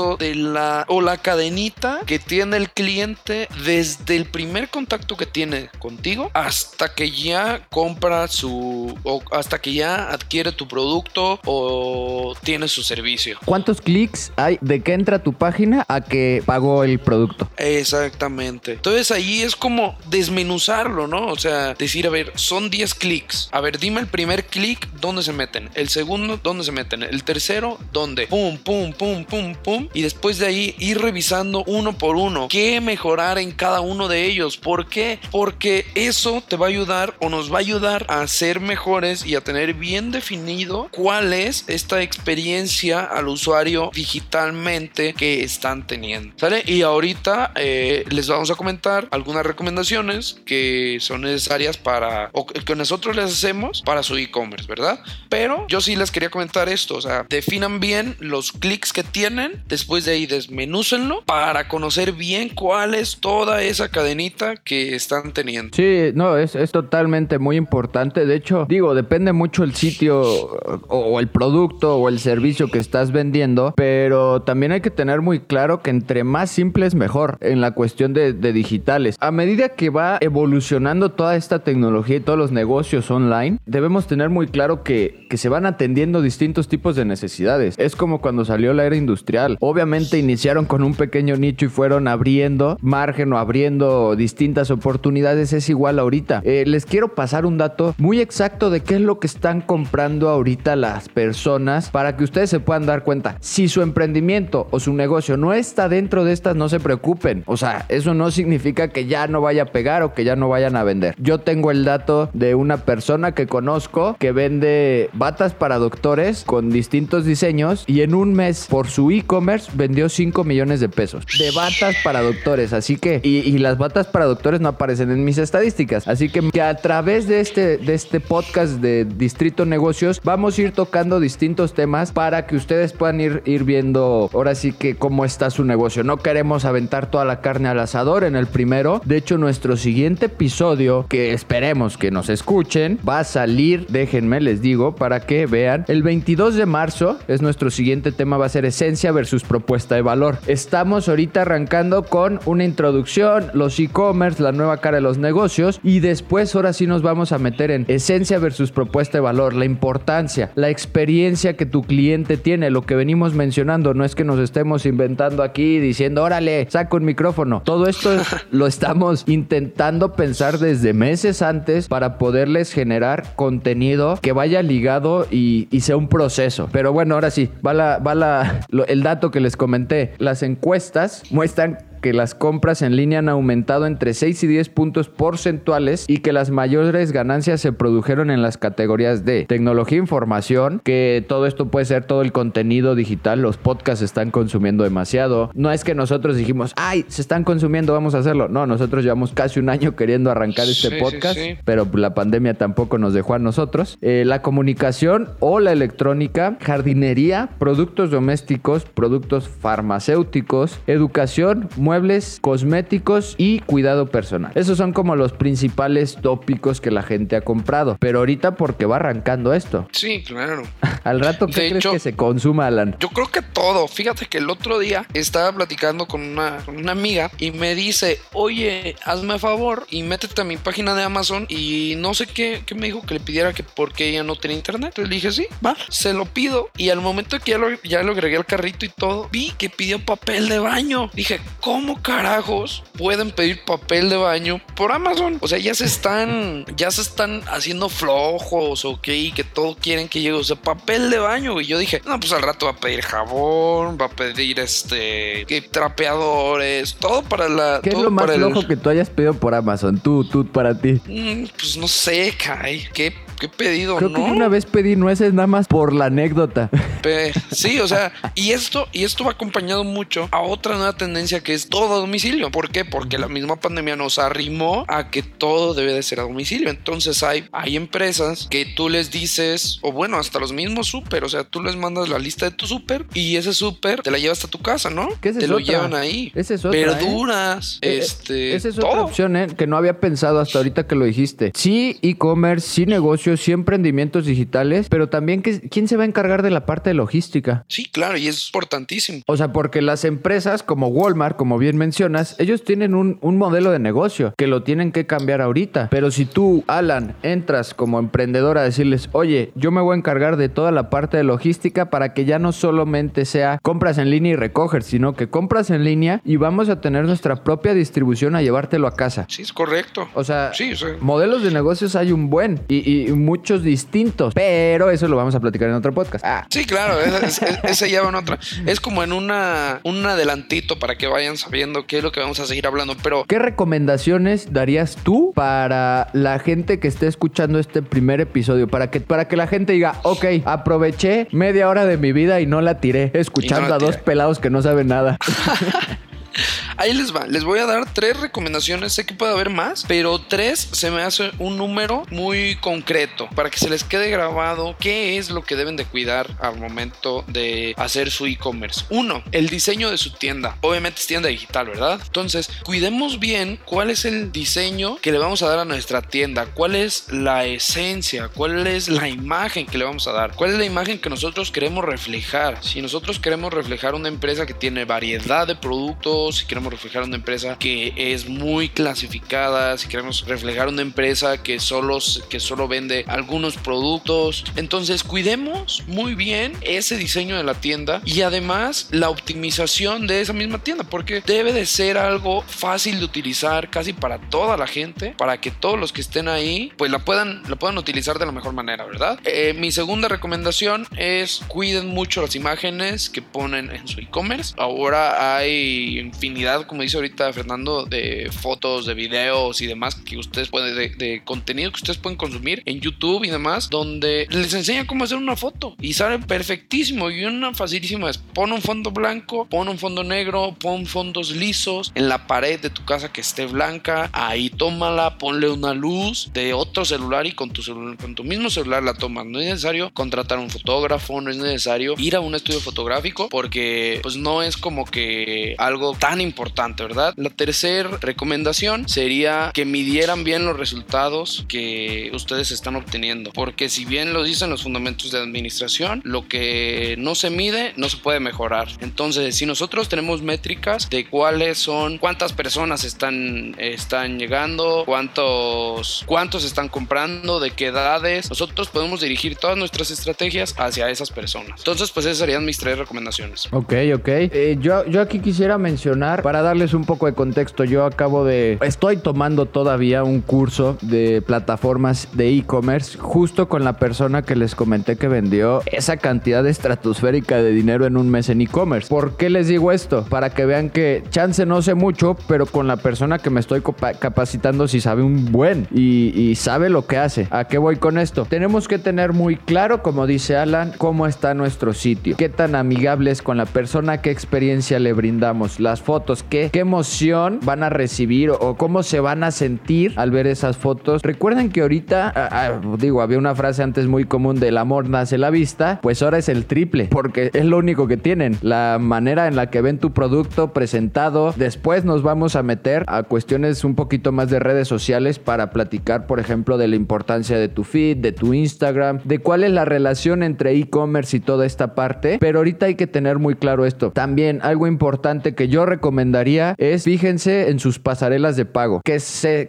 proceso 0.00 0.16
de 0.16 0.34
la 0.34 0.84
o 0.88 1.00
la 1.00 1.16
cadenita 1.16 2.00
que 2.06 2.18
tiene 2.18 2.56
el 2.56 2.70
cliente 2.70 3.48
desde 3.64 4.16
el 4.16 4.26
primer 4.26 4.68
contacto 4.68 5.16
que 5.16 5.26
tiene 5.26 5.70
contigo 5.78 6.30
hasta 6.34 6.94
que 6.94 7.10
ya 7.10 7.66
compra 7.70 8.28
su 8.28 8.96
o 9.02 9.22
hasta 9.32 9.60
que 9.60 9.72
ya 9.72 10.10
adquiere 10.10 10.52
tu 10.52 10.68
producto 10.68 11.40
o 11.44 12.34
tiene 12.42 12.68
su 12.68 12.82
servicio. 12.82 13.38
¿Cuántos 13.44 13.80
clics 13.80 14.32
hay 14.36 14.58
de 14.60 14.82
que 14.82 14.92
entra 14.92 15.22
tu 15.22 15.32
página 15.32 15.84
a 15.88 16.00
que 16.00 16.42
pagó 16.44 16.84
el 16.84 16.98
producto? 16.98 17.48
Exactamente. 17.56 18.72
Entonces 18.72 19.10
ahí 19.10 19.42
es 19.42 19.56
como 19.56 19.96
desmenuzarlo, 20.08 21.06
¿no? 21.06 21.26
O 21.26 21.38
sea, 21.38 21.74
decir, 21.74 22.06
a 22.06 22.10
ver, 22.10 22.32
son 22.36 22.70
10 22.70 22.94
clics. 22.94 23.48
A 23.52 23.60
ver, 23.60 23.78
dime 23.78 24.00
el 24.00 24.06
primer 24.06 24.44
clic, 24.46 24.88
¿dónde 25.00 25.22
se 25.22 25.32
meten? 25.32 25.70
El 25.74 25.88
segundo, 25.88 26.38
¿dónde 26.42 26.64
se 26.64 26.72
meten? 26.72 27.02
El 27.02 27.24
tercero, 27.24 27.78
¿dónde? 27.92 28.26
Pum, 28.26 28.58
pum, 28.58 28.92
pum, 28.92 29.24
pum, 29.24 29.54
pum 29.54 29.88
y 29.92 30.02
después 30.02 30.38
de 30.38 30.46
ahí 30.46 30.74
ir 30.78 31.00
revisando 31.00 31.64
uno 31.66 31.96
por 31.96 32.16
uno 32.16 32.48
qué 32.48 32.80
mejorar 32.80 33.38
en 33.38 33.52
cada 33.52 33.80
uno 33.80 34.08
de 34.08 34.26
ellos. 34.26 34.56
¿Por 34.56 34.88
qué? 34.88 35.18
Porque 35.30 35.86
eso 35.94 36.42
te 36.46 36.56
va 36.56 36.66
a 36.66 36.68
ayudar 36.68 37.14
o 37.20 37.28
nos 37.28 37.52
va 37.52 37.56
a 37.56 37.60
ayudar 37.60 38.06
a 38.08 38.26
ser 38.26 38.60
mejores 38.60 39.26
y 39.26 39.34
a 39.34 39.40
tener 39.42 39.74
bien 39.74 40.10
definido 40.10 40.88
cuál 40.92 41.32
es 41.32 41.64
esta 41.66 42.02
experiencia 42.02 43.00
al 43.00 43.28
usuario 43.28 43.90
digitalmente 43.94 45.14
que 45.14 45.42
están 45.42 45.86
teniendo. 45.86 46.34
¿Sale? 46.36 46.62
Y 46.66 46.82
ahorita 46.82 47.52
eh, 47.56 48.04
les 48.08 48.28
vamos 48.28 48.50
a 48.50 48.54
comentar 48.54 49.08
algunas 49.10 49.44
recomendaciones 49.44 50.40
que 50.44 50.98
son 51.00 51.22
necesarias 51.22 51.76
para 51.76 52.30
o 52.32 52.46
que 52.46 52.74
nosotros 52.74 53.16
les 53.16 53.26
hacemos 53.32 53.82
para 53.82 54.02
su 54.02 54.16
e-commerce, 54.16 54.66
¿verdad? 54.66 55.00
Pero 55.28 55.66
yo 55.68 55.80
sí 55.80 55.96
les 55.96 56.10
quería 56.10 56.30
comentar 56.30 56.68
esto, 56.68 56.96
o 56.96 57.00
sea, 57.00 57.26
definan 57.28 57.80
bien 57.80 58.16
los 58.20 58.52
clics 58.52 58.92
que 58.92 59.02
tienen 59.02 59.62
Después 59.80 60.04
de 60.04 60.12
ahí 60.12 60.26
desmenúcenlo 60.26 61.22
para 61.24 61.66
conocer 61.66 62.12
bien 62.12 62.50
cuál 62.50 62.92
es 62.92 63.16
toda 63.18 63.62
esa 63.62 63.88
cadenita 63.88 64.56
que 64.56 64.94
están 64.94 65.32
teniendo. 65.32 65.74
Sí, 65.74 66.10
no, 66.12 66.36
es, 66.36 66.54
es 66.54 66.70
totalmente 66.70 67.38
muy 67.38 67.56
importante. 67.56 68.26
De 68.26 68.34
hecho, 68.34 68.66
digo, 68.68 68.94
depende 68.94 69.32
mucho 69.32 69.64
el 69.64 69.74
sitio 69.74 70.20
o, 70.20 71.18
el 71.18 71.28
producto 71.28 71.96
o 71.96 72.10
el 72.10 72.18
servicio 72.18 72.70
que 72.70 72.78
estás 72.78 73.10
vendiendo, 73.10 73.72
pero 73.74 74.42
también 74.42 74.72
hay 74.72 74.82
que 74.82 74.90
tener 74.90 75.22
muy 75.22 75.40
claro 75.40 75.80
que 75.80 75.88
entre 75.88 76.24
más 76.24 76.50
simple 76.50 76.84
es 76.84 76.94
mejor 76.94 77.38
en 77.40 77.62
la 77.62 77.70
cuestión 77.70 78.12
de, 78.12 78.34
digitales. 78.34 79.16
A 79.18 79.30
medida 79.30 79.70
que 79.70 79.88
va 79.88 80.18
evolucionando 80.20 81.12
toda 81.12 81.36
esta 81.36 81.60
tecnología 81.60 82.16
y 82.16 82.20
todos 82.20 82.38
los 82.38 82.52
negocios 82.52 83.10
online, 83.10 83.56
debemos 83.64 84.06
tener 84.06 84.28
muy 84.28 84.46
claro 84.46 84.82
que, 84.82 85.26
que 85.30 85.38
se 85.38 85.48
van 85.48 85.64
atendiendo 85.64 86.20
distintos 86.20 86.68
tipos 86.68 86.96
de 86.96 87.06
necesidades. 87.06 87.76
Es 87.78 87.96
como 87.96 88.20
cuando 88.20 88.44
salió 88.44 88.74
la 88.74 88.84
era 88.84 88.96
industrial 88.96 89.56
obviamente 89.70 90.18
iniciaron 90.18 90.64
con 90.64 90.82
un 90.82 90.94
pequeño 90.94 91.36
nicho 91.36 91.66
y 91.66 91.68
fueron 91.68 92.08
abriendo 92.08 92.76
margen 92.80 93.32
o 93.32 93.38
abriendo 93.38 94.16
distintas 94.16 94.70
oportunidades. 94.70 95.52
Es 95.52 95.68
igual 95.68 95.98
ahorita. 95.98 96.42
Eh, 96.44 96.64
les 96.66 96.86
quiero 96.86 97.14
pasar 97.14 97.46
un 97.46 97.56
dato 97.56 97.94
muy 97.98 98.20
exacto 98.20 98.70
de 98.70 98.80
qué 98.80 98.96
es 98.96 99.00
lo 99.00 99.20
que 99.20 99.26
están 99.26 99.60
comprando 99.60 100.28
ahorita 100.28 100.76
las 100.76 101.08
personas 101.08 101.90
para 101.90 102.16
que 102.16 102.24
ustedes 102.24 102.50
se 102.50 102.60
puedan 102.60 102.86
dar 102.86 103.04
cuenta. 103.04 103.36
Si 103.40 103.68
su 103.68 103.82
emprendimiento 103.82 104.66
o 104.70 104.80
su 104.80 104.92
negocio 104.92 105.36
no 105.36 105.52
está 105.52 105.88
dentro 105.88 106.24
de 106.24 106.32
estas, 106.32 106.56
no 106.56 106.68
se 106.68 106.80
preocupen. 106.80 107.44
O 107.46 107.56
sea, 107.56 107.86
eso 107.88 108.14
no 108.14 108.30
significa 108.30 108.88
que 108.88 109.06
ya 109.06 109.26
no 109.28 109.40
vaya 109.40 109.62
a 109.62 109.66
pegar 109.66 110.02
o 110.02 110.14
que 110.14 110.24
ya 110.24 110.36
no 110.36 110.48
vayan 110.48 110.76
a 110.76 110.84
vender. 110.84 111.14
Yo 111.18 111.38
tengo 111.38 111.70
el 111.70 111.84
dato 111.84 112.30
de 112.32 112.54
una 112.54 112.78
persona 112.78 113.32
que 113.32 113.46
conozco 113.46 114.16
que 114.18 114.32
vende 114.32 115.10
batas 115.12 115.54
para 115.54 115.78
doctores 115.78 116.44
con 116.44 116.70
distintos 116.70 117.24
diseños 117.24 117.84
y 117.86 118.02
en 118.02 118.14
un 118.14 118.34
mes 118.34 118.66
por 118.68 118.88
su 118.88 119.10
e-commerce 119.10 119.59
vendió 119.74 120.08
5 120.08 120.44
millones 120.44 120.80
de 120.80 120.88
pesos 120.88 121.24
de 121.38 121.50
batas 121.50 121.96
para 122.02 122.22
doctores. 122.22 122.72
Así 122.72 122.96
que, 122.96 123.20
y, 123.22 123.58
las 123.58 123.78
batas 123.78 124.06
para 124.06 124.24
doctores 124.24 124.60
no 124.60 124.68
aparecen 124.68 125.10
en 125.10 125.24
mis 125.24 125.38
estadísticas. 125.38 126.08
Así 126.08 126.28
que, 126.28 126.50
que 126.50 126.62
a 126.62 126.76
través 126.76 127.28
de 127.28 127.40
este, 127.40 127.78
de 127.78 127.94
este 127.94 128.20
podcast 128.20 128.74
de 128.74 129.04
Distrito 129.04 129.66
Negocios, 129.66 130.20
vamos 130.24 130.58
a 130.58 130.62
ir 130.62 130.72
tocando 130.72 131.20
distintos 131.20 131.74
temas 131.74 132.12
para 132.12 132.46
que 132.46 132.56
ustedes 132.56 132.92
puedan 132.92 133.20
ir, 133.20 133.42
ir 133.44 133.64
viendo 133.64 134.30
ahora 134.32 134.54
sí 134.54 134.72
que 134.72 134.96
cómo 134.96 135.24
está 135.24 135.50
su 135.50 135.64
negocio. 135.64 136.04
No 136.04 136.18
queremos 136.18 136.64
aventar 136.64 137.10
toda 137.10 137.24
la 137.24 137.40
carne 137.40 137.68
al 137.68 137.80
asador 137.80 138.24
en 138.24 138.36
el 138.36 138.46
primero. 138.46 139.00
De 139.04 139.16
hecho, 139.16 139.38
nuestro 139.38 139.76
siguiente 139.76 140.26
episodio, 140.26 141.06
que 141.08 141.32
esperemos 141.32 141.96
que 141.96 142.10
nos 142.10 142.28
escuchen, 142.28 142.98
va 143.06 143.20
a 143.20 143.24
salir, 143.24 143.86
déjenme 143.88 144.40
les 144.40 144.62
digo, 144.62 144.94
para 144.94 145.20
que 145.20 145.46
vean. 145.46 145.84
El 145.88 146.02
22 146.02 146.54
de 146.54 146.66
marzo 146.66 147.18
es 147.28 147.42
nuestro 147.42 147.70
siguiente 147.70 148.12
tema, 148.12 148.36
va 148.36 148.46
a 148.46 148.50
ser 148.50 148.64
esencia 148.64 149.12
versus 149.12 149.42
propuesta 149.50 149.96
de 149.96 150.02
valor. 150.02 150.38
Estamos 150.46 151.08
ahorita 151.08 151.42
arrancando 151.42 152.04
con 152.04 152.38
una 152.46 152.62
introducción, 152.62 153.48
los 153.52 153.80
e-commerce, 153.80 154.40
la 154.40 154.52
nueva 154.52 154.76
cara 154.76 154.98
de 154.98 155.00
los 155.00 155.18
negocios 155.18 155.80
y 155.82 155.98
después 155.98 156.54
ahora 156.54 156.72
sí 156.72 156.86
nos 156.86 157.02
vamos 157.02 157.32
a 157.32 157.38
meter 157.38 157.72
en 157.72 157.84
esencia 157.88 158.38
versus 158.38 158.70
propuesta 158.70 159.18
de 159.18 159.22
valor, 159.22 159.54
la 159.54 159.64
importancia, 159.64 160.52
la 160.54 160.68
experiencia 160.68 161.56
que 161.56 161.66
tu 161.66 161.82
cliente 161.82 162.36
tiene, 162.36 162.70
lo 162.70 162.82
que 162.82 162.94
venimos 162.94 163.34
mencionando, 163.34 163.92
no 163.92 164.04
es 164.04 164.14
que 164.14 164.22
nos 164.22 164.38
estemos 164.38 164.86
inventando 164.86 165.42
aquí 165.42 165.80
diciendo, 165.80 166.22
órale, 166.22 166.68
saco 166.70 166.98
un 166.98 167.04
micrófono. 167.04 167.62
Todo 167.64 167.88
esto 167.88 168.10
lo 168.52 168.68
estamos 168.68 169.24
intentando 169.26 170.12
pensar 170.12 170.58
desde 170.58 170.92
meses 170.92 171.42
antes 171.42 171.88
para 171.88 172.18
poderles 172.18 172.72
generar 172.72 173.34
contenido 173.34 174.16
que 174.22 174.30
vaya 174.30 174.62
ligado 174.62 175.26
y, 175.28 175.66
sea 175.80 175.96
un 175.96 176.08
proceso. 176.08 176.68
Pero 176.70 176.92
bueno, 176.92 177.14
ahora 177.14 177.30
sí, 177.30 177.48
va, 177.66 177.72
la, 177.72 177.98
va 177.98 178.14
la, 178.14 178.60
el 178.86 179.02
dato 179.02 179.30
que 179.30 179.39
les 179.40 179.56
comenté, 179.56 180.12
las 180.18 180.42
encuestas 180.42 181.22
muestran 181.30 181.78
que 182.00 182.12
las 182.12 182.34
compras 182.34 182.82
en 182.82 182.96
línea 182.96 183.20
han 183.20 183.28
aumentado 183.28 183.86
entre 183.86 184.14
6 184.14 184.44
y 184.44 184.46
10 184.46 184.68
puntos 184.70 185.08
porcentuales 185.08 186.04
y 186.08 186.18
que 186.18 186.32
las 186.32 186.50
mayores 186.50 187.12
ganancias 187.12 187.60
se 187.60 187.72
produjeron 187.72 188.30
en 188.30 188.42
las 188.42 188.56
categorías 188.56 189.24
de 189.24 189.44
tecnología 189.46 189.98
e 189.98 190.00
información, 190.00 190.80
que 190.84 191.24
todo 191.26 191.46
esto 191.46 191.66
puede 191.66 191.86
ser 191.86 192.04
todo 192.04 192.22
el 192.22 192.32
contenido 192.32 192.94
digital, 192.94 193.42
los 193.42 193.56
podcasts 193.56 194.00
se 194.00 194.04
están 194.04 194.30
consumiendo 194.30 194.84
demasiado. 194.84 195.50
No 195.54 195.70
es 195.70 195.84
que 195.84 195.94
nosotros 195.94 196.36
dijimos, 196.36 196.72
ay, 196.76 197.04
se 197.08 197.22
están 197.22 197.44
consumiendo, 197.44 197.92
vamos 197.92 198.14
a 198.14 198.18
hacerlo. 198.18 198.48
No, 198.48 198.66
nosotros 198.66 199.04
llevamos 199.04 199.32
casi 199.32 199.60
un 199.60 199.68
año 199.68 199.96
queriendo 199.96 200.30
arrancar 200.30 200.68
este 200.68 200.98
podcast, 200.98 201.38
pero 201.64 201.86
la 201.94 202.14
pandemia 202.14 202.54
tampoco 202.54 202.98
nos 202.98 203.14
dejó 203.14 203.34
a 203.34 203.38
nosotros. 203.38 203.98
Eh, 204.00 204.24
la 204.26 204.42
comunicación 204.42 205.28
o 205.40 205.60
la 205.60 205.72
electrónica, 205.72 206.56
jardinería, 206.60 207.50
productos 207.58 208.10
domésticos, 208.10 208.84
productos 208.84 209.48
farmacéuticos, 209.48 210.80
educación, 210.86 211.68
muebles, 211.94 212.38
cosméticos 212.40 213.34
y 213.36 213.58
cuidado 213.60 214.06
personal. 214.06 214.52
Esos 214.54 214.78
son 214.78 214.92
como 214.92 215.16
los 215.16 215.32
principales 215.32 216.16
tópicos 216.22 216.80
que 216.80 216.92
la 216.92 217.02
gente 217.02 217.34
ha 217.34 217.40
comprado. 217.40 217.96
Pero 217.98 218.20
ahorita 218.20 218.54
porque 218.54 218.86
va 218.86 218.96
arrancando 218.96 219.52
esto. 219.52 219.88
Sí, 220.00 220.22
claro. 220.22 220.62
Al 221.04 221.20
rato, 221.20 221.46
¿qué 221.46 221.52
De 221.62 221.68
crees 221.70 221.76
hecho- 221.84 221.92
que 221.92 221.98
se 221.98 222.14
consuma, 222.14 222.68
Alan? 222.68 222.96
Yo 223.00 223.08
creo 223.10 223.26
que 223.26 223.42
todo. 223.42 223.86
Fíjate 223.88 224.26
que 224.26 224.38
el 224.38 224.48
otro 224.48 224.78
día 224.78 225.04
estaba 225.14 225.52
platicando 225.52 226.06
con 226.06 226.22
una, 226.22 226.58
con 226.64 226.76
una 226.78 226.92
amiga 226.92 227.30
y 227.38 227.50
me 227.50 227.74
dice, 227.74 228.18
oye, 228.32 228.94
hazme 229.04 229.38
favor 229.38 229.84
y 229.90 230.02
métete 230.04 230.40
a 230.40 230.44
mi 230.44 230.56
página 230.56 230.94
de 230.94 231.02
Amazon 231.02 231.44
y 231.50 231.94
no 231.98 232.14
sé 232.14 232.26
qué, 232.26 232.62
qué 232.64 232.74
me 232.76 232.86
dijo 232.86 233.02
que 233.02 233.14
le 233.14 233.20
pidiera 233.20 233.52
que 233.52 233.62
porque 233.64 234.08
ella 234.08 234.22
no 234.22 234.36
tenía 234.36 234.56
internet. 234.56 234.90
Entonces 234.90 235.08
le 235.10 235.14
dije, 235.16 235.32
sí, 235.32 235.46
va, 235.64 235.76
se 235.88 236.12
lo 236.14 236.24
pido. 236.24 236.68
Y 236.78 236.88
al 236.90 237.00
momento 237.00 237.38
que 237.40 237.50
ya 237.50 237.58
lo, 237.58 237.68
ya 237.82 238.02
lo 238.04 238.12
agregué 238.12 238.36
al 238.36 238.46
carrito 238.46 238.86
y 238.86 238.88
todo, 238.90 239.28
vi 239.30 239.52
que 239.58 239.68
pidió 239.68 239.98
papel 240.02 240.48
de 240.48 240.60
baño. 240.60 241.10
Dije, 241.12 241.40
¿cómo 241.60 241.79
carajos 242.02 242.82
pueden 242.96 243.30
pedir 243.30 243.64
papel 243.64 244.08
de 244.10 244.16
baño 244.16 244.60
por 244.76 244.92
Amazon? 244.92 245.38
O 245.40 245.48
sea, 245.48 245.58
ya 245.58 245.74
se 245.74 245.84
están, 245.84 246.64
ya 246.76 246.90
se 246.90 247.02
están 247.02 247.42
haciendo 247.48 247.88
flojos, 247.88 248.84
ok, 248.84 249.02
que 249.34 249.44
todo 249.52 249.76
quieren 249.76 250.08
que 250.08 250.20
llegue, 250.20 250.34
o 250.36 250.44
sea, 250.44 250.56
papel 250.56 251.10
de 251.10 251.18
baño. 251.18 251.60
Y 251.60 251.66
yo 251.66 251.78
dije, 251.78 252.00
no, 252.06 252.18
pues 252.20 252.32
al 252.32 252.42
rato 252.42 252.66
va 252.66 252.72
a 252.72 252.76
pedir 252.76 253.02
jabón, 253.02 253.98
va 254.00 254.06
a 254.06 254.10
pedir 254.10 254.60
este, 254.60 255.44
que 255.46 255.60
trapeadores, 255.62 256.94
todo 256.94 257.22
para 257.22 257.48
la. 257.48 257.80
¿Qué 257.82 257.90
es 257.90 257.94
todo 257.94 258.04
lo 258.04 258.10
más 258.10 258.22
para 258.26 258.34
el- 258.34 258.40
flojo 258.40 258.66
que 258.66 258.76
tú 258.76 258.90
hayas 258.90 259.08
pedido 259.10 259.34
por 259.34 259.54
Amazon? 259.54 259.98
Tú, 260.00 260.24
tú, 260.24 260.46
para 260.46 260.78
ti. 260.78 261.00
Mm, 261.06 261.44
pues 261.58 261.76
no 261.76 261.88
sé, 261.88 262.34
Kai, 262.42 262.88
qué, 262.92 263.14
qué 263.40 263.48
pedido, 263.48 263.96
Creo 263.96 264.10
¿no? 264.10 264.14
que 264.16 264.22
una 264.30 264.46
vez 264.48 264.66
pedí 264.66 264.94
nueces 264.94 265.32
nada 265.34 265.48
más 265.48 265.66
por 265.66 265.92
la 265.92 266.04
anécdota. 266.06 266.70
Pe- 267.02 267.32
Sí, 267.50 267.80
o 267.80 267.88
sea, 267.88 268.12
y 268.36 268.50
esto, 268.52 268.86
y 268.92 269.02
esto 269.04 269.24
va 269.24 269.32
acompañado 269.32 269.82
mucho 269.82 270.28
a 270.30 270.40
otra 270.42 270.76
nueva 270.76 270.92
tendencia 270.96 271.40
que 271.40 271.54
es 271.54 271.68
todo 271.68 271.94
a 271.94 271.98
domicilio. 271.98 272.50
¿Por 272.50 272.70
qué? 272.70 272.84
Porque 272.84 273.18
la 273.18 273.26
misma 273.28 273.56
pandemia 273.56 273.96
nos 273.96 274.18
arrimó 274.18 274.84
a 274.88 275.10
que 275.10 275.22
todo 275.22 275.74
debe 275.74 275.92
de 275.92 276.02
ser 276.02 276.20
a 276.20 276.22
domicilio. 276.22 276.70
Entonces 276.70 277.22
hay, 277.24 277.44
hay 277.52 277.76
empresas 277.76 278.46
que 278.50 278.64
tú 278.66 278.88
les 278.88 279.10
dices, 279.10 279.78
o 279.82 279.90
bueno, 279.92 280.18
hasta 280.18 280.38
los 280.38 280.52
mismos 280.52 280.86
súper, 280.88 281.24
o 281.24 281.28
sea, 281.28 281.44
tú 281.44 281.62
les 281.62 281.74
mandas 281.76 282.08
la 282.08 282.18
lista 282.18 282.46
de 282.46 282.52
tu 282.52 282.66
súper 282.66 283.06
y 283.14 283.36
ese 283.36 283.52
súper 283.54 284.02
te 284.02 284.10
la 284.10 284.18
llevas 284.18 284.44
a 284.44 284.48
tu 284.48 284.58
casa, 284.60 284.90
¿no? 284.90 285.08
Que 285.20 285.30
esa 285.30 285.38
te 285.38 285.46
es 285.46 285.50
lo 285.50 285.56
otra. 285.56 285.66
llevan 285.66 285.94
ahí. 285.94 286.30
Esa 286.34 286.54
es 286.54 286.64
otra. 286.64 286.78
Verduras, 286.78 287.78
Eh, 287.82 287.98
este, 288.02 288.54
Esa 288.54 288.68
es 288.68 288.78
otra 288.78 288.90
todo. 288.90 289.04
opción, 289.06 289.36
¿eh? 289.36 289.48
Que 289.56 289.66
no 289.66 289.76
había 289.76 289.98
pensado 290.00 290.38
hasta 290.40 290.58
ahorita 290.58 290.86
que 290.86 290.94
lo 290.94 291.04
dijiste. 291.04 291.52
Sí, 291.54 291.98
e-commerce, 292.02 292.68
sí 292.68 292.86
negocios, 293.30 293.44
sí 293.44 293.52
emprendimientos 293.52 294.26
digitales, 294.26 294.88
pero 294.88 295.08
también 295.08 295.42
que, 295.42 295.60
quién 295.60 295.88
se 295.88 295.96
va 295.96 296.02
a 296.02 296.06
encargar 296.06 296.42
de 296.42 296.50
la 296.50 296.66
parte 296.66 296.90
de 296.90 296.94
logística. 296.94 297.64
Sí, 297.68 297.86
claro, 297.86 298.16
y 298.16 298.28
es 298.28 298.46
importantísimo. 298.46 299.22
O 299.26 299.36
sea, 299.36 299.52
porque 299.52 299.82
las 299.82 300.04
empresas 300.04 300.62
como 300.62 300.88
Walmart, 300.88 301.36
como 301.36 301.58
bien 301.58 301.76
mencionas, 301.76 302.36
ellos 302.38 302.64
tienen 302.64 302.94
un, 302.94 303.18
un 303.20 303.38
modelo 303.38 303.70
de 303.70 303.78
negocio 303.78 304.34
que 304.36 304.46
lo 304.46 304.62
tienen 304.62 304.92
que 304.92 305.06
cambiar 305.06 305.40
ahorita. 305.40 305.88
Pero 305.90 306.10
si 306.10 306.24
tú, 306.24 306.64
Alan, 306.66 307.14
entras 307.22 307.74
como 307.74 307.98
emprendedor 307.98 308.58
a 308.58 308.62
decirles, 308.62 309.08
oye, 309.12 309.52
yo 309.54 309.70
me 309.70 309.80
voy 309.80 309.94
a 309.94 309.98
encargar 309.98 310.36
de 310.36 310.48
toda 310.48 310.70
la 310.72 310.90
parte 310.90 311.16
de 311.16 311.24
logística 311.24 311.90
para 311.90 312.14
que 312.14 312.24
ya 312.24 312.38
no 312.38 312.52
solamente 312.52 313.24
sea 313.24 313.58
compras 313.62 313.98
en 313.98 314.10
línea 314.10 314.32
y 314.32 314.36
recoger, 314.36 314.82
sino 314.82 315.14
que 315.14 315.28
compras 315.28 315.70
en 315.70 315.84
línea 315.84 316.20
y 316.24 316.36
vamos 316.36 316.68
a 316.68 316.80
tener 316.80 317.04
nuestra 317.04 317.44
propia 317.44 317.74
distribución 317.74 318.34
a 318.34 318.42
llevártelo 318.42 318.86
a 318.86 318.96
casa. 318.96 319.26
Sí, 319.28 319.42
es 319.42 319.52
correcto. 319.52 320.08
O 320.14 320.24
sea, 320.24 320.52
Sí, 320.54 320.74
sea, 320.74 320.96
modelos 321.00 321.42
de 321.42 321.50
negocios 321.50 321.96
hay 321.96 322.12
un 322.12 322.30
buen 322.30 322.60
y, 322.68 323.08
y 323.08 323.10
muchos 323.20 323.62
distintos, 323.62 324.34
pero 324.34 324.90
eso 324.90 325.06
lo 325.08 325.16
vamos 325.16 325.34
a 325.34 325.40
platicar 325.40 325.68
en 325.68 325.74
otro 325.76 325.92
podcast. 325.94 326.24
Ah, 326.24 326.46
Sí, 326.50 326.64
claro, 326.64 326.98
esa, 327.00 327.46
es- 327.46 327.58
esa 327.64 327.86
ya 327.86 328.02
va 328.02 328.08
en 328.08 328.14
otra. 328.16 328.38
Es 328.66 328.80
como 328.80 329.02
en 329.02 329.12
una 329.12 329.80
un 329.84 330.04
adelantito 330.04 330.78
para 330.78 330.96
que 330.96 331.06
vayan 331.06 331.36
sabiendo 331.36 331.86
qué 331.86 331.98
es 331.98 332.02
lo 332.02 332.12
que 332.12 332.20
vamos 332.20 332.40
a 332.40 332.46
seguir 332.46 332.66
hablando. 332.66 332.96
Pero 333.02 333.24
¿Qué 333.28 333.38
recomendaciones 333.38 334.52
darías 334.52 334.96
tú 335.02 335.32
para 335.34 336.08
la 336.12 336.38
gente 336.38 336.80
que 336.80 336.88
esté 336.88 337.06
escuchando 337.06 337.58
este 337.58 337.82
primer 337.82 338.20
episodio? 338.20 338.68
Para 338.68 338.90
que, 338.90 339.00
para 339.00 339.28
que 339.28 339.36
la 339.36 339.46
gente 339.46 339.72
diga, 339.72 339.96
ok, 340.02 340.24
aproveché 340.44 341.28
media 341.30 341.68
hora 341.68 341.86
de 341.86 341.96
mi 341.96 342.12
vida 342.12 342.40
y 342.40 342.46
no 342.46 342.60
la 342.60 342.80
tiré, 342.80 343.10
escuchando 343.14 343.68
la 343.68 343.76
a 343.76 343.78
dos 343.78 343.96
pelados 343.96 344.38
que 344.38 344.50
no 344.50 344.62
saben 344.62 344.88
nada. 344.88 345.16
ahí 346.76 346.92
les 346.92 347.14
va. 347.14 347.26
Les 347.26 347.44
voy 347.44 347.58
a 347.58 347.66
dar 347.66 347.92
tres 347.92 348.18
recomendaciones. 348.18 348.92
Sé 348.92 349.06
que 349.06 349.14
puede 349.14 349.32
haber 349.32 349.50
más, 349.50 349.84
pero 349.88 350.18
tres 350.18 350.68
se 350.72 350.90
me 350.90 351.02
hace 351.02 351.30
un 351.38 351.56
número 351.56 352.04
muy 352.10 352.56
concreto 352.56 353.28
para 353.34 353.50
que 353.50 353.58
se 353.58 353.70
les 353.70 353.84
quede 353.84 354.10
grabado 354.10 354.76
qué 354.78 355.18
es 355.18 355.30
lo 355.30 355.42
que 355.42 355.56
deben 355.56 355.76
de 355.76 355.84
cuidar 355.84 356.28
al 356.40 356.58
momento 356.58 357.24
de 357.26 357.74
hacer 357.76 358.10
su 358.10 358.26
e-commerce. 358.26 358.84
Uno, 358.90 359.22
el 359.32 359.48
diseño 359.48 359.90
de 359.90 359.98
su 359.98 360.12
tienda. 360.12 360.56
Obviamente 360.60 361.00
es 361.00 361.06
tienda 361.06 361.28
digital, 361.28 361.66
¿verdad? 361.68 362.00
Entonces, 362.04 362.50
cuidemos 362.64 363.18
bien 363.18 363.60
cuál 363.64 363.90
es 363.90 364.04
el 364.04 364.32
diseño 364.32 364.96
que 365.00 365.12
le 365.12 365.18
vamos 365.18 365.42
a 365.42 365.48
dar 365.48 365.60
a 365.60 365.64
nuestra 365.64 366.02
tienda, 366.02 366.46
cuál 366.46 366.74
es 366.74 367.12
la 367.12 367.44
esencia, 367.44 368.28
cuál 368.28 368.66
es 368.66 368.88
la 368.88 369.08
imagen 369.08 369.66
que 369.66 369.78
le 369.78 369.84
vamos 369.84 370.06
a 370.06 370.12
dar, 370.12 370.34
cuál 370.34 370.50
es 370.50 370.58
la 370.58 370.64
imagen 370.64 370.98
que 370.98 371.10
nosotros 371.10 371.50
queremos 371.50 371.84
reflejar. 371.84 372.62
Si 372.62 372.82
nosotros 372.82 373.18
queremos 373.18 373.52
reflejar 373.52 373.94
una 373.94 374.08
empresa 374.08 374.46
que 374.46 374.54
tiene 374.54 374.84
variedad 374.84 375.46
de 375.46 375.56
productos, 375.56 376.38
si 376.38 376.46
queremos 376.46 376.59
reflejar 376.68 377.04
una 377.04 377.16
empresa 377.16 377.56
que 377.58 377.94
es 377.96 378.28
muy 378.28 378.68
clasificada, 378.68 379.78
si 379.78 379.88
queremos 379.88 380.26
reflejar 380.26 380.68
una 380.68 380.82
empresa 380.82 381.42
que 381.42 381.60
solo, 381.60 381.98
que 382.28 382.40
solo 382.40 382.68
vende 382.68 383.04
algunos 383.08 383.56
productos, 383.56 384.44
entonces 384.56 385.02
cuidemos 385.02 385.82
muy 385.86 386.14
bien 386.14 386.52
ese 386.60 386.96
diseño 386.96 387.36
de 387.36 387.44
la 387.44 387.54
tienda 387.54 388.02
y 388.04 388.22
además 388.22 388.88
la 388.90 389.08
optimización 389.08 390.06
de 390.06 390.20
esa 390.20 390.32
misma 390.32 390.62
tienda, 390.62 390.84
porque 390.84 391.22
debe 391.24 391.52
de 391.52 391.66
ser 391.66 391.96
algo 391.96 392.42
fácil 392.42 392.98
de 392.98 393.04
utilizar 393.04 393.70
casi 393.70 393.92
para 393.92 394.18
toda 394.18 394.56
la 394.56 394.66
gente, 394.66 395.14
para 395.16 395.40
que 395.40 395.50
todos 395.50 395.78
los 395.78 395.92
que 395.92 396.00
estén 396.00 396.28
ahí 396.28 396.72
pues 396.76 396.90
la 396.90 396.98
puedan, 396.98 397.42
la 397.48 397.56
puedan 397.56 397.78
utilizar 397.78 398.18
de 398.18 398.26
la 398.26 398.32
mejor 398.32 398.52
manera, 398.52 398.84
¿verdad? 398.84 399.18
Eh, 399.24 399.54
mi 399.54 399.70
segunda 399.70 400.08
recomendación 400.08 400.86
es 400.96 401.40
cuiden 401.48 401.88
mucho 401.88 402.22
las 402.22 402.34
imágenes 402.34 403.08
que 403.10 403.22
ponen 403.22 403.70
en 403.70 403.86
su 403.86 404.00
e-commerce. 404.00 404.54
Ahora 404.58 405.36
hay 405.36 405.98
infinidad, 405.98 406.49
como 406.66 406.82
dice 406.82 406.96
ahorita 406.96 407.32
Fernando, 407.32 407.84
de 407.84 408.30
fotos, 408.32 408.86
de 408.86 408.94
videos 408.94 409.60
y 409.60 409.66
demás 409.66 409.94
que 409.94 410.16
ustedes 410.16 410.48
pueden, 410.48 410.98
de, 410.98 411.22
contenido 411.24 411.70
que 411.70 411.76
ustedes 411.76 411.98
pueden 411.98 412.16
consumir 412.16 412.62
en 412.66 412.80
YouTube 412.80 413.24
y 413.24 413.30
demás, 413.30 413.68
donde 413.70 414.26
les 414.30 414.54
enseña 414.54 414.86
cómo 414.86 415.04
hacer 415.04 415.18
una 415.18 415.36
foto 415.36 415.76
y 415.80 415.92
sale 415.94 416.18
perfectísimo 416.18 417.10
y 417.10 417.24
una 417.24 417.54
facilísima 417.54 418.10
es 418.10 418.18
pon 418.18 418.52
un 418.52 418.62
fondo 418.62 418.90
blanco, 418.90 419.46
pon 419.46 419.68
un 419.68 419.78
fondo 419.78 420.04
negro, 420.04 420.54
pon 420.58 420.86
fondos 420.86 421.30
lisos 421.30 421.92
en 421.94 422.08
la 422.08 422.26
pared 422.26 422.60
de 422.60 422.70
tu 422.70 422.84
casa 422.84 423.12
que 423.12 423.20
esté 423.20 423.46
blanca, 423.46 424.10
ahí 424.12 424.50
tómala, 424.50 425.18
ponle 425.18 425.48
una 425.48 425.74
luz 425.74 426.30
de 426.32 426.52
otro 426.54 426.84
celular 426.84 427.26
y 427.26 427.32
con 427.32 427.50
tu 427.50 427.62
celular, 427.62 427.96
con 427.96 428.14
tu 428.14 428.24
mismo 428.24 428.50
celular 428.50 428.82
la 428.82 428.94
tomas. 428.94 429.26
No 429.26 429.40
es 429.40 429.46
necesario 429.46 429.90
contratar 429.92 430.38
un 430.38 430.50
fotógrafo, 430.50 431.20
no 431.20 431.30
es 431.30 431.36
necesario 431.36 431.94
ir 431.98 432.16
a 432.16 432.20
un 432.20 432.34
estudio 432.34 432.60
fotográfico 432.60 433.28
porque 433.28 434.00
pues 434.02 434.16
no 434.16 434.42
es 434.42 434.56
como 434.56 434.84
que 434.84 435.54
algo 435.58 435.94
tan 435.94 436.20
importante, 436.20 436.39
¿verdad? 436.84 437.14
La 437.16 437.30
tercera 437.30 437.90
recomendación 438.00 438.88
sería 438.88 439.50
que 439.54 439.64
midieran 439.64 440.24
bien 440.24 440.44
los 440.44 440.58
resultados 440.58 441.44
que 441.48 442.10
ustedes 442.14 442.50
están 442.50 442.76
obteniendo, 442.76 443.30
porque 443.32 443.68
si 443.68 443.84
bien 443.84 444.12
lo 444.12 444.22
dicen 444.22 444.50
los 444.50 444.62
fundamentos 444.62 445.10
de 445.10 445.18
administración, 445.18 446.00
lo 446.04 446.28
que 446.28 446.96
no 446.98 447.14
se 447.14 447.30
mide 447.30 447.72
no 447.76 447.88
se 447.88 447.96
puede 447.98 448.20
mejorar. 448.20 448.68
Entonces, 448.80 449.36
si 449.36 449.46
nosotros 449.46 449.88
tenemos 449.88 450.22
métricas 450.22 450.88
de 450.90 451.06
cuáles 451.06 451.58
son, 451.58 451.98
cuántas 451.98 452.32
personas 452.32 452.84
están, 452.84 453.54
están 453.58 454.18
llegando, 454.18 454.84
cuántos, 454.86 456.04
cuántos 456.06 456.44
están 456.44 456.68
comprando, 456.68 457.40
de 457.40 457.50
qué 457.50 457.66
edades, 457.66 458.28
nosotros 458.28 458.68
podemos 458.68 459.00
dirigir 459.00 459.36
todas 459.36 459.56
nuestras 459.56 459.90
estrategias 459.90 460.54
hacia 460.58 460.90
esas 460.90 461.10
personas. 461.10 461.58
Entonces, 461.58 461.90
pues 461.90 462.06
esas 462.06 462.18
serían 462.18 462.44
mis 462.44 462.58
tres 462.58 462.78
recomendaciones. 462.78 463.48
Ok, 463.52 463.72
ok. 463.94 464.08
Eh, 464.08 464.56
yo, 464.60 464.86
yo 464.86 465.00
aquí 465.00 465.20
quisiera 465.20 465.58
mencionar, 465.58 466.22
para 466.30 466.42
darles 466.42 466.74
un 466.74 466.84
poco 466.84 467.06
de 467.06 467.12
contexto, 467.12 467.64
yo 467.64 467.84
acabo 467.84 468.24
de... 468.24 468.56
Estoy 468.62 468.98
tomando 468.98 469.46
todavía 469.46 470.04
un 470.04 470.20
curso 470.20 470.78
de 470.80 471.22
plataformas 471.22 472.06
de 472.12 472.28
e-commerce 472.28 472.96
justo 472.96 473.48
con 473.48 473.64
la 473.64 473.80
persona 473.80 474.22
que 474.22 474.36
les 474.36 474.54
comenté 474.54 474.94
que 474.94 475.08
vendió 475.08 475.60
esa 475.66 475.96
cantidad 475.96 476.46
estratosférica 476.46 477.38
de 477.38 477.50
dinero 477.50 477.84
en 477.84 477.96
un 477.96 478.08
mes 478.08 478.28
en 478.28 478.42
e-commerce. 478.42 478.88
¿Por 478.88 479.16
qué 479.16 479.28
les 479.28 479.48
digo 479.48 479.72
esto? 479.72 480.04
Para 480.04 480.30
que 480.30 480.46
vean 480.46 480.70
que 480.70 481.02
chance 481.10 481.44
no 481.46 481.62
sé 481.62 481.74
mucho, 481.74 482.16
pero 482.28 482.46
con 482.46 482.68
la 482.68 482.76
persona 482.76 483.18
que 483.18 483.30
me 483.30 483.40
estoy 483.40 483.60
capacitando 483.98 484.68
sí 484.68 484.80
sabe 484.80 485.02
un 485.02 485.32
buen 485.32 485.66
y, 485.74 486.16
y 486.16 486.36
sabe 486.36 486.70
lo 486.70 486.86
que 486.86 486.98
hace. 486.98 487.26
¿A 487.32 487.48
qué 487.48 487.58
voy 487.58 487.74
con 487.74 487.98
esto? 487.98 488.24
Tenemos 488.24 488.68
que 488.68 488.78
tener 488.78 489.14
muy 489.14 489.34
claro, 489.34 489.82
como 489.82 490.06
dice 490.06 490.36
Alan, 490.36 490.74
cómo 490.78 491.08
está 491.08 491.34
nuestro 491.34 491.74
sitio, 491.74 492.16
qué 492.16 492.28
tan 492.28 492.54
amigable 492.54 493.10
es 493.10 493.20
con 493.20 493.36
la 493.36 493.46
persona, 493.46 494.00
qué 494.00 494.12
experiencia 494.12 494.78
le 494.78 494.92
brindamos, 494.92 495.58
las 495.58 495.82
fotos, 495.82 496.19
qué 496.22 496.50
emoción 496.54 497.40
van 497.44 497.62
a 497.62 497.68
recibir 497.68 498.30
o 498.30 498.56
cómo 498.56 498.82
se 498.82 499.00
van 499.00 499.24
a 499.24 499.30
sentir 499.30 499.92
al 499.96 500.10
ver 500.10 500.26
esas 500.26 500.56
fotos. 500.56 501.02
Recuerden 501.02 501.50
que 501.50 501.62
ahorita, 501.62 502.12
ah, 502.14 502.28
ah, 502.30 502.60
digo, 502.78 503.02
había 503.02 503.18
una 503.18 503.34
frase 503.34 503.62
antes 503.62 503.86
muy 503.86 504.04
común 504.04 504.40
del 504.40 504.58
amor 504.58 504.88
nace 504.88 505.18
la 505.18 505.30
vista, 505.30 505.80
pues 505.82 506.02
ahora 506.02 506.18
es 506.18 506.28
el 506.28 506.46
triple, 506.46 506.88
porque 506.90 507.30
es 507.32 507.44
lo 507.44 507.58
único 507.58 507.86
que 507.86 507.96
tienen. 507.96 508.36
La 508.42 508.78
manera 508.80 509.28
en 509.28 509.36
la 509.36 509.50
que 509.50 509.60
ven 509.60 509.78
tu 509.78 509.92
producto 509.92 510.52
presentado. 510.52 511.32
Después 511.36 511.84
nos 511.84 512.02
vamos 512.02 512.36
a 512.36 512.42
meter 512.42 512.84
a 512.88 513.02
cuestiones 513.02 513.64
un 513.64 513.74
poquito 513.74 514.12
más 514.12 514.30
de 514.30 514.38
redes 514.38 514.68
sociales 514.68 515.18
para 515.18 515.50
platicar, 515.50 516.06
por 516.06 516.20
ejemplo, 516.20 516.58
de 516.58 516.68
la 516.68 516.76
importancia 516.76 517.38
de 517.38 517.48
tu 517.48 517.64
feed, 517.64 517.98
de 517.98 518.12
tu 518.12 518.34
Instagram, 518.34 519.00
de 519.04 519.18
cuál 519.18 519.44
es 519.44 519.50
la 519.50 519.64
relación 519.64 520.22
entre 520.22 520.52
e-commerce 520.52 521.16
y 521.16 521.20
toda 521.20 521.46
esta 521.46 521.74
parte. 521.74 522.18
Pero 522.20 522.40
ahorita 522.40 522.66
hay 522.66 522.74
que 522.74 522.86
tener 522.86 523.18
muy 523.18 523.34
claro 523.34 523.64
esto. 523.64 523.90
También 523.90 524.40
algo 524.42 524.66
importante 524.66 525.34
que 525.34 525.48
yo 525.48 525.66
recomendaría 525.66 526.09
es 526.58 526.84
fíjense 526.84 527.50
en 527.50 527.58
sus 527.58 527.78
pasarelas 527.78 528.36
de 528.36 528.44
pago. 528.44 528.80
que 528.84 528.98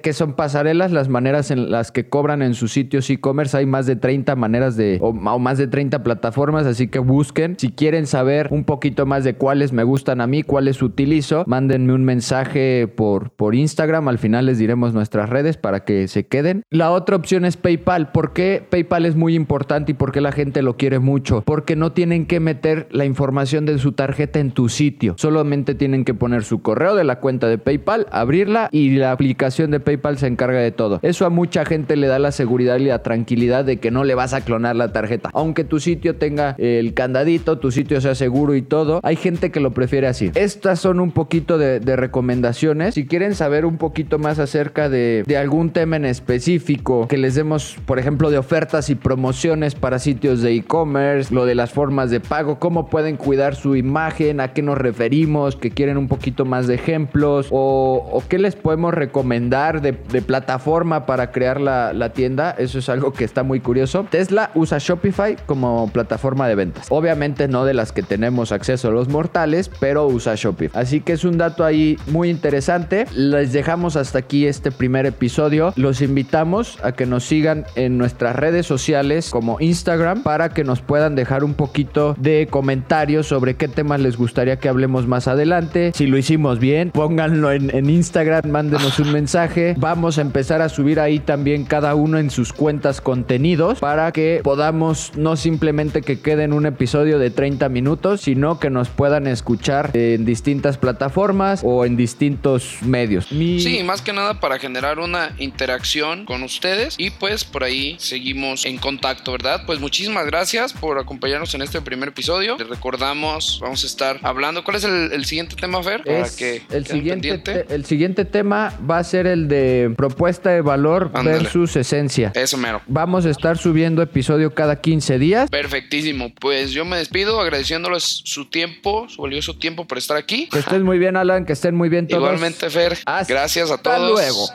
que 0.01 0.13
son 0.13 0.33
pasarelas? 0.33 0.91
Las 0.91 1.09
maneras 1.09 1.51
en 1.51 1.71
las 1.71 1.91
que 1.91 2.07
cobran 2.07 2.41
en 2.41 2.53
sus 2.53 2.71
sitios 2.71 3.09
e-commerce. 3.09 3.57
Hay 3.57 3.65
más 3.65 3.85
de 3.85 3.95
30 3.95 4.35
maneras 4.35 4.75
de, 4.75 4.97
o, 5.01 5.09
o 5.09 5.39
más 5.39 5.57
de 5.57 5.67
30 5.67 6.03
plataformas, 6.03 6.65
así 6.65 6.87
que 6.87 6.99
busquen. 6.99 7.55
Si 7.57 7.71
quieren 7.71 8.07
saber 8.07 8.47
un 8.51 8.63
poquito 8.63 9.05
más 9.05 9.23
de 9.23 9.35
cuáles 9.35 9.73
me 9.73 9.83
gustan 9.83 10.21
a 10.21 10.27
mí, 10.27 10.43
cuáles 10.43 10.81
utilizo, 10.81 11.43
mándenme 11.47 11.93
un 11.93 12.03
mensaje 12.03 12.87
por, 12.87 13.31
por 13.31 13.55
Instagram. 13.55 14.07
Al 14.07 14.17
final 14.17 14.45
les 14.45 14.57
diremos 14.57 14.93
nuestras 14.93 15.29
redes 15.29 15.57
para 15.57 15.83
que 15.83 16.07
se 16.07 16.27
queden. 16.27 16.63
La 16.69 16.91
otra 16.91 17.15
opción 17.15 17.45
es 17.45 17.57
PayPal. 17.57 18.11
¿Por 18.11 18.33
qué 18.33 18.63
PayPal 18.69 19.05
es 19.05 19.15
muy 19.15 19.35
importante 19.35 19.91
y 19.91 19.95
por 19.95 20.11
qué 20.11 20.21
la 20.21 20.31
gente 20.31 20.61
lo 20.61 20.77
quiere 20.77 20.99
mucho? 20.99 21.43
Porque 21.45 21.75
no 21.75 21.91
tienen 21.91 22.25
que 22.25 22.39
meter 22.39 22.87
la 22.91 23.05
información 23.05 23.65
de 23.65 23.77
su 23.77 23.93
tarjeta 23.93 24.39
en 24.39 24.51
tu 24.51 24.69
sitio. 24.69 25.15
Solamente 25.17 25.75
tienen 25.75 26.05
que 26.05 26.13
poner 26.13 26.43
su 26.43 26.50
correo 26.59 26.95
de 26.95 27.03
la 27.03 27.17
cuenta 27.17 27.47
de 27.47 27.57
PayPal, 27.57 28.07
abrirla 28.11 28.69
y 28.71 28.91
la 28.91 29.11
aplicación 29.11 29.71
de 29.71 29.79
PayPal 29.79 30.17
se 30.17 30.27
encarga 30.27 30.59
de 30.59 30.71
todo. 30.71 30.99
Eso 31.01 31.25
a 31.25 31.29
mucha 31.29 31.65
gente 31.65 31.95
le 31.95 32.07
da 32.07 32.19
la 32.19 32.31
seguridad 32.31 32.77
y 32.77 32.85
la 32.85 33.03
tranquilidad 33.03 33.63
de 33.63 33.77
que 33.77 33.91
no 33.91 34.03
le 34.03 34.15
vas 34.15 34.33
a 34.33 34.41
clonar 34.41 34.75
la 34.75 34.91
tarjeta. 34.91 35.29
Aunque 35.33 35.63
tu 35.63 35.79
sitio 35.79 36.15
tenga 36.15 36.55
el 36.57 36.93
candadito, 36.93 37.59
tu 37.59 37.71
sitio 37.71 38.01
sea 38.01 38.15
seguro 38.15 38.55
y 38.55 38.61
todo, 38.61 38.99
hay 39.03 39.15
gente 39.15 39.51
que 39.51 39.59
lo 39.59 39.71
prefiere 39.71 40.07
así. 40.07 40.31
Estas 40.35 40.79
son 40.79 40.99
un 40.99 41.11
poquito 41.11 41.57
de, 41.57 41.79
recomendaciones. 41.91 42.95
Si 42.95 43.05
quieren 43.05 43.35
saber 43.35 43.65
un 43.65 43.77
poquito 43.77 44.17
más 44.17 44.39
acerca 44.39 44.89
de, 44.89 45.23
de 45.27 45.37
algún 45.37 45.71
tema 45.71 45.97
en 45.97 46.05
específico, 46.05 47.07
que 47.07 47.17
les 47.17 47.35
demos, 47.35 47.77
por 47.85 47.99
ejemplo, 47.99 48.31
de 48.31 48.37
ofertas 48.37 48.89
y 48.89 48.95
promociones 48.95 49.75
para 49.75 49.99
sitios 49.99 50.41
de 50.41 50.55
e-commerce, 50.55 51.33
lo 51.33 51.45
de 51.45 51.55
las 51.55 51.71
formas 51.71 52.09
de 52.09 52.19
pago, 52.19 52.59
cómo 52.59 52.87
pueden 52.87 53.17
cuidar 53.17 53.55
su 53.55 53.75
imagen, 53.75 54.39
a 54.39 54.53
qué 54.53 54.61
nos 54.61 54.77
referimos, 54.77 55.55
que 55.55 55.71
quieren 55.71 55.97
un 55.97 56.07
poquito 56.07 56.40
más 56.45 56.67
de 56.67 56.75
ejemplos 56.75 57.47
o, 57.51 58.21
qué 58.29 58.37
les 58.39 58.55
podemos 58.55 58.93
recomendar 58.93 59.81
de, 59.81 59.93
plataforma 60.21 61.05
para 61.05 61.31
crear 61.31 61.59
la, 61.59 62.09
tienda. 62.13 62.51
Eso 62.57 62.79
es 62.79 62.89
algo 62.89 63.13
que 63.13 63.23
está 63.23 63.43
muy 63.43 63.59
curioso. 63.59 64.05
Tesla 64.09 64.51
usa 64.55 64.77
Shopify 64.79 65.37
como 65.45 65.89
plataforma 65.91 66.47
de 66.47 66.55
ventas. 66.55 66.87
Obviamente 66.89 67.47
no 67.47 67.65
de 67.65 67.73
las 67.73 67.91
que 67.91 68.03
tenemos 68.03 68.51
acceso 68.51 68.89
a 68.89 68.91
los 68.91 69.07
mortales, 69.07 69.69
pero 69.79 70.07
usa 70.07 70.35
Shopify. 70.35 70.81
Así 70.81 71.01
que 71.01 71.13
es 71.13 71.23
un 71.23 71.37
dato 71.37 71.63
ahí 71.63 71.97
muy 72.07 72.29
interesante. 72.29 73.05
Les 73.13 73.53
dejamos 73.53 73.95
hasta 73.95 74.19
aquí 74.19 74.45
este 74.45 74.71
primer 74.71 75.05
episodio. 75.05 75.73
Los 75.75 76.01
invitamos 76.01 76.79
a 76.83 76.91
que 76.91 77.05
nos 77.05 77.23
sigan 77.23 77.65
en 77.75 77.97
nuestras 77.97 78.35
redes 78.35 78.65
sociales 78.65 79.29
como 79.29 79.59
Instagram 79.59 80.23
para 80.23 80.49
que 80.49 80.63
nos 80.63 80.81
puedan 80.81 81.15
dejar 81.15 81.43
un 81.43 81.53
poquito 81.53 82.15
de 82.17 82.47
comentarios 82.49 83.27
sobre 83.27 83.55
qué 83.55 83.67
temas 83.67 83.99
les 83.99 84.17
gustaría 84.17 84.57
que 84.57 84.69
hablemos 84.69 85.07
más 85.07 85.27
adelante. 85.27 85.91
Si 85.95 86.07
lo 86.07 86.17
hicimos 86.31 86.59
bien, 86.59 86.91
pónganlo 86.91 87.51
en, 87.51 87.89
Instagram, 87.89 88.49
mándenos 88.49 88.99
un 88.99 89.11
mensaje. 89.11 89.75
Vamos 89.77 90.17
a 90.17 90.21
empezar 90.21 90.61
a 90.61 90.69
subir 90.69 91.01
ahí 91.01 91.19
también 91.19 91.65
cada 91.65 91.93
uno 91.93 92.19
en 92.19 92.29
sus 92.29 92.53
cuentas 92.53 93.01
contenidos 93.01 93.79
para 93.79 94.13
que 94.13 94.39
podamos 94.41 95.11
no 95.17 95.35
simplemente 95.35 96.01
que 96.01 96.21
quede 96.21 96.45
en 96.45 96.53
un 96.53 96.65
episodio 96.65 97.19
de 97.19 97.31
30 97.31 97.67
minutos, 97.67 98.21
sino 98.21 98.61
que 98.61 98.69
nos 98.69 98.87
puedan 98.87 99.27
escuchar 99.27 99.91
en 99.93 100.23
distintas 100.23 100.77
plataformas 100.77 101.63
o 101.65 101.83
en 101.83 101.97
distintos 101.97 102.77
medios. 102.81 103.25
Sí, 103.25 103.81
más 103.83 104.01
que 104.01 104.13
nada 104.13 104.39
para 104.39 104.57
generar 104.57 104.99
una 104.99 105.35
interacción 105.37 106.23
con 106.23 106.43
ustedes 106.43 106.95
y 106.97 107.09
pues 107.09 107.43
por 107.43 107.65
ahí 107.65 107.97
seguimos 107.99 108.65
en 108.65 108.77
contacto, 108.77 109.33
¿verdad? 109.33 109.63
Pues 109.65 109.81
muchísimas 109.81 110.25
gracias 110.27 110.71
por 110.71 110.97
acompañarnos 110.97 111.53
en 111.55 111.61
este 111.61 111.81
primer 111.81 112.07
episodio. 112.07 112.55
Les 112.57 112.69
recordamos, 112.69 113.59
vamos 113.61 113.83
a 113.83 113.87
estar 113.87 114.17
hablando. 114.23 114.63
¿Cuál 114.63 114.77
es 114.77 114.85
el, 114.85 115.25
siguiente 115.25 115.57
tema, 115.57 115.83
Fer? 115.83 116.01
Para 116.19 116.35
que 116.35 116.61
el, 116.71 116.85
siguiente 116.85 117.65
el 117.69 117.85
siguiente 117.85 118.25
tema 118.25 118.73
va 118.89 118.99
a 118.99 119.03
ser 119.03 119.27
el 119.27 119.47
de 119.47 119.93
propuesta 119.95 120.49
de 120.51 120.61
valor 120.61 121.11
versus 121.23 121.75
esencia. 121.75 122.31
Eso 122.35 122.57
mero. 122.57 122.81
Vamos 122.87 123.25
a 123.25 123.29
estar 123.29 123.57
subiendo 123.57 124.01
episodio 124.01 124.53
cada 124.53 124.81
15 124.81 125.19
días. 125.19 125.49
Perfectísimo. 125.49 126.33
Pues 126.39 126.71
yo 126.71 126.85
me 126.85 126.97
despido 126.97 127.39
agradeciéndoles 127.39 128.03
su 128.03 128.45
tiempo, 128.45 129.07
su 129.09 129.21
valioso 129.21 129.57
tiempo 129.57 129.85
por 129.85 129.97
estar 129.97 130.17
aquí. 130.17 130.47
Que 130.49 130.59
estén 130.59 130.83
muy 130.83 130.99
bien, 130.99 131.17
Alan, 131.17 131.45
que 131.45 131.53
estén 131.53 131.75
muy 131.75 131.89
bien 131.89 132.07
todos. 132.07 132.23
Igualmente, 132.23 132.69
Fer. 132.69 132.97
gracias 133.27 133.71
a 133.71 133.77
todos. 133.77 133.97
Hasta 133.97 134.09
luego. 134.09 134.47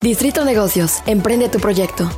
Distrito 0.00 0.44
Negocios, 0.44 1.02
emprende 1.06 1.48
tu 1.48 1.58
proyecto. 1.58 2.08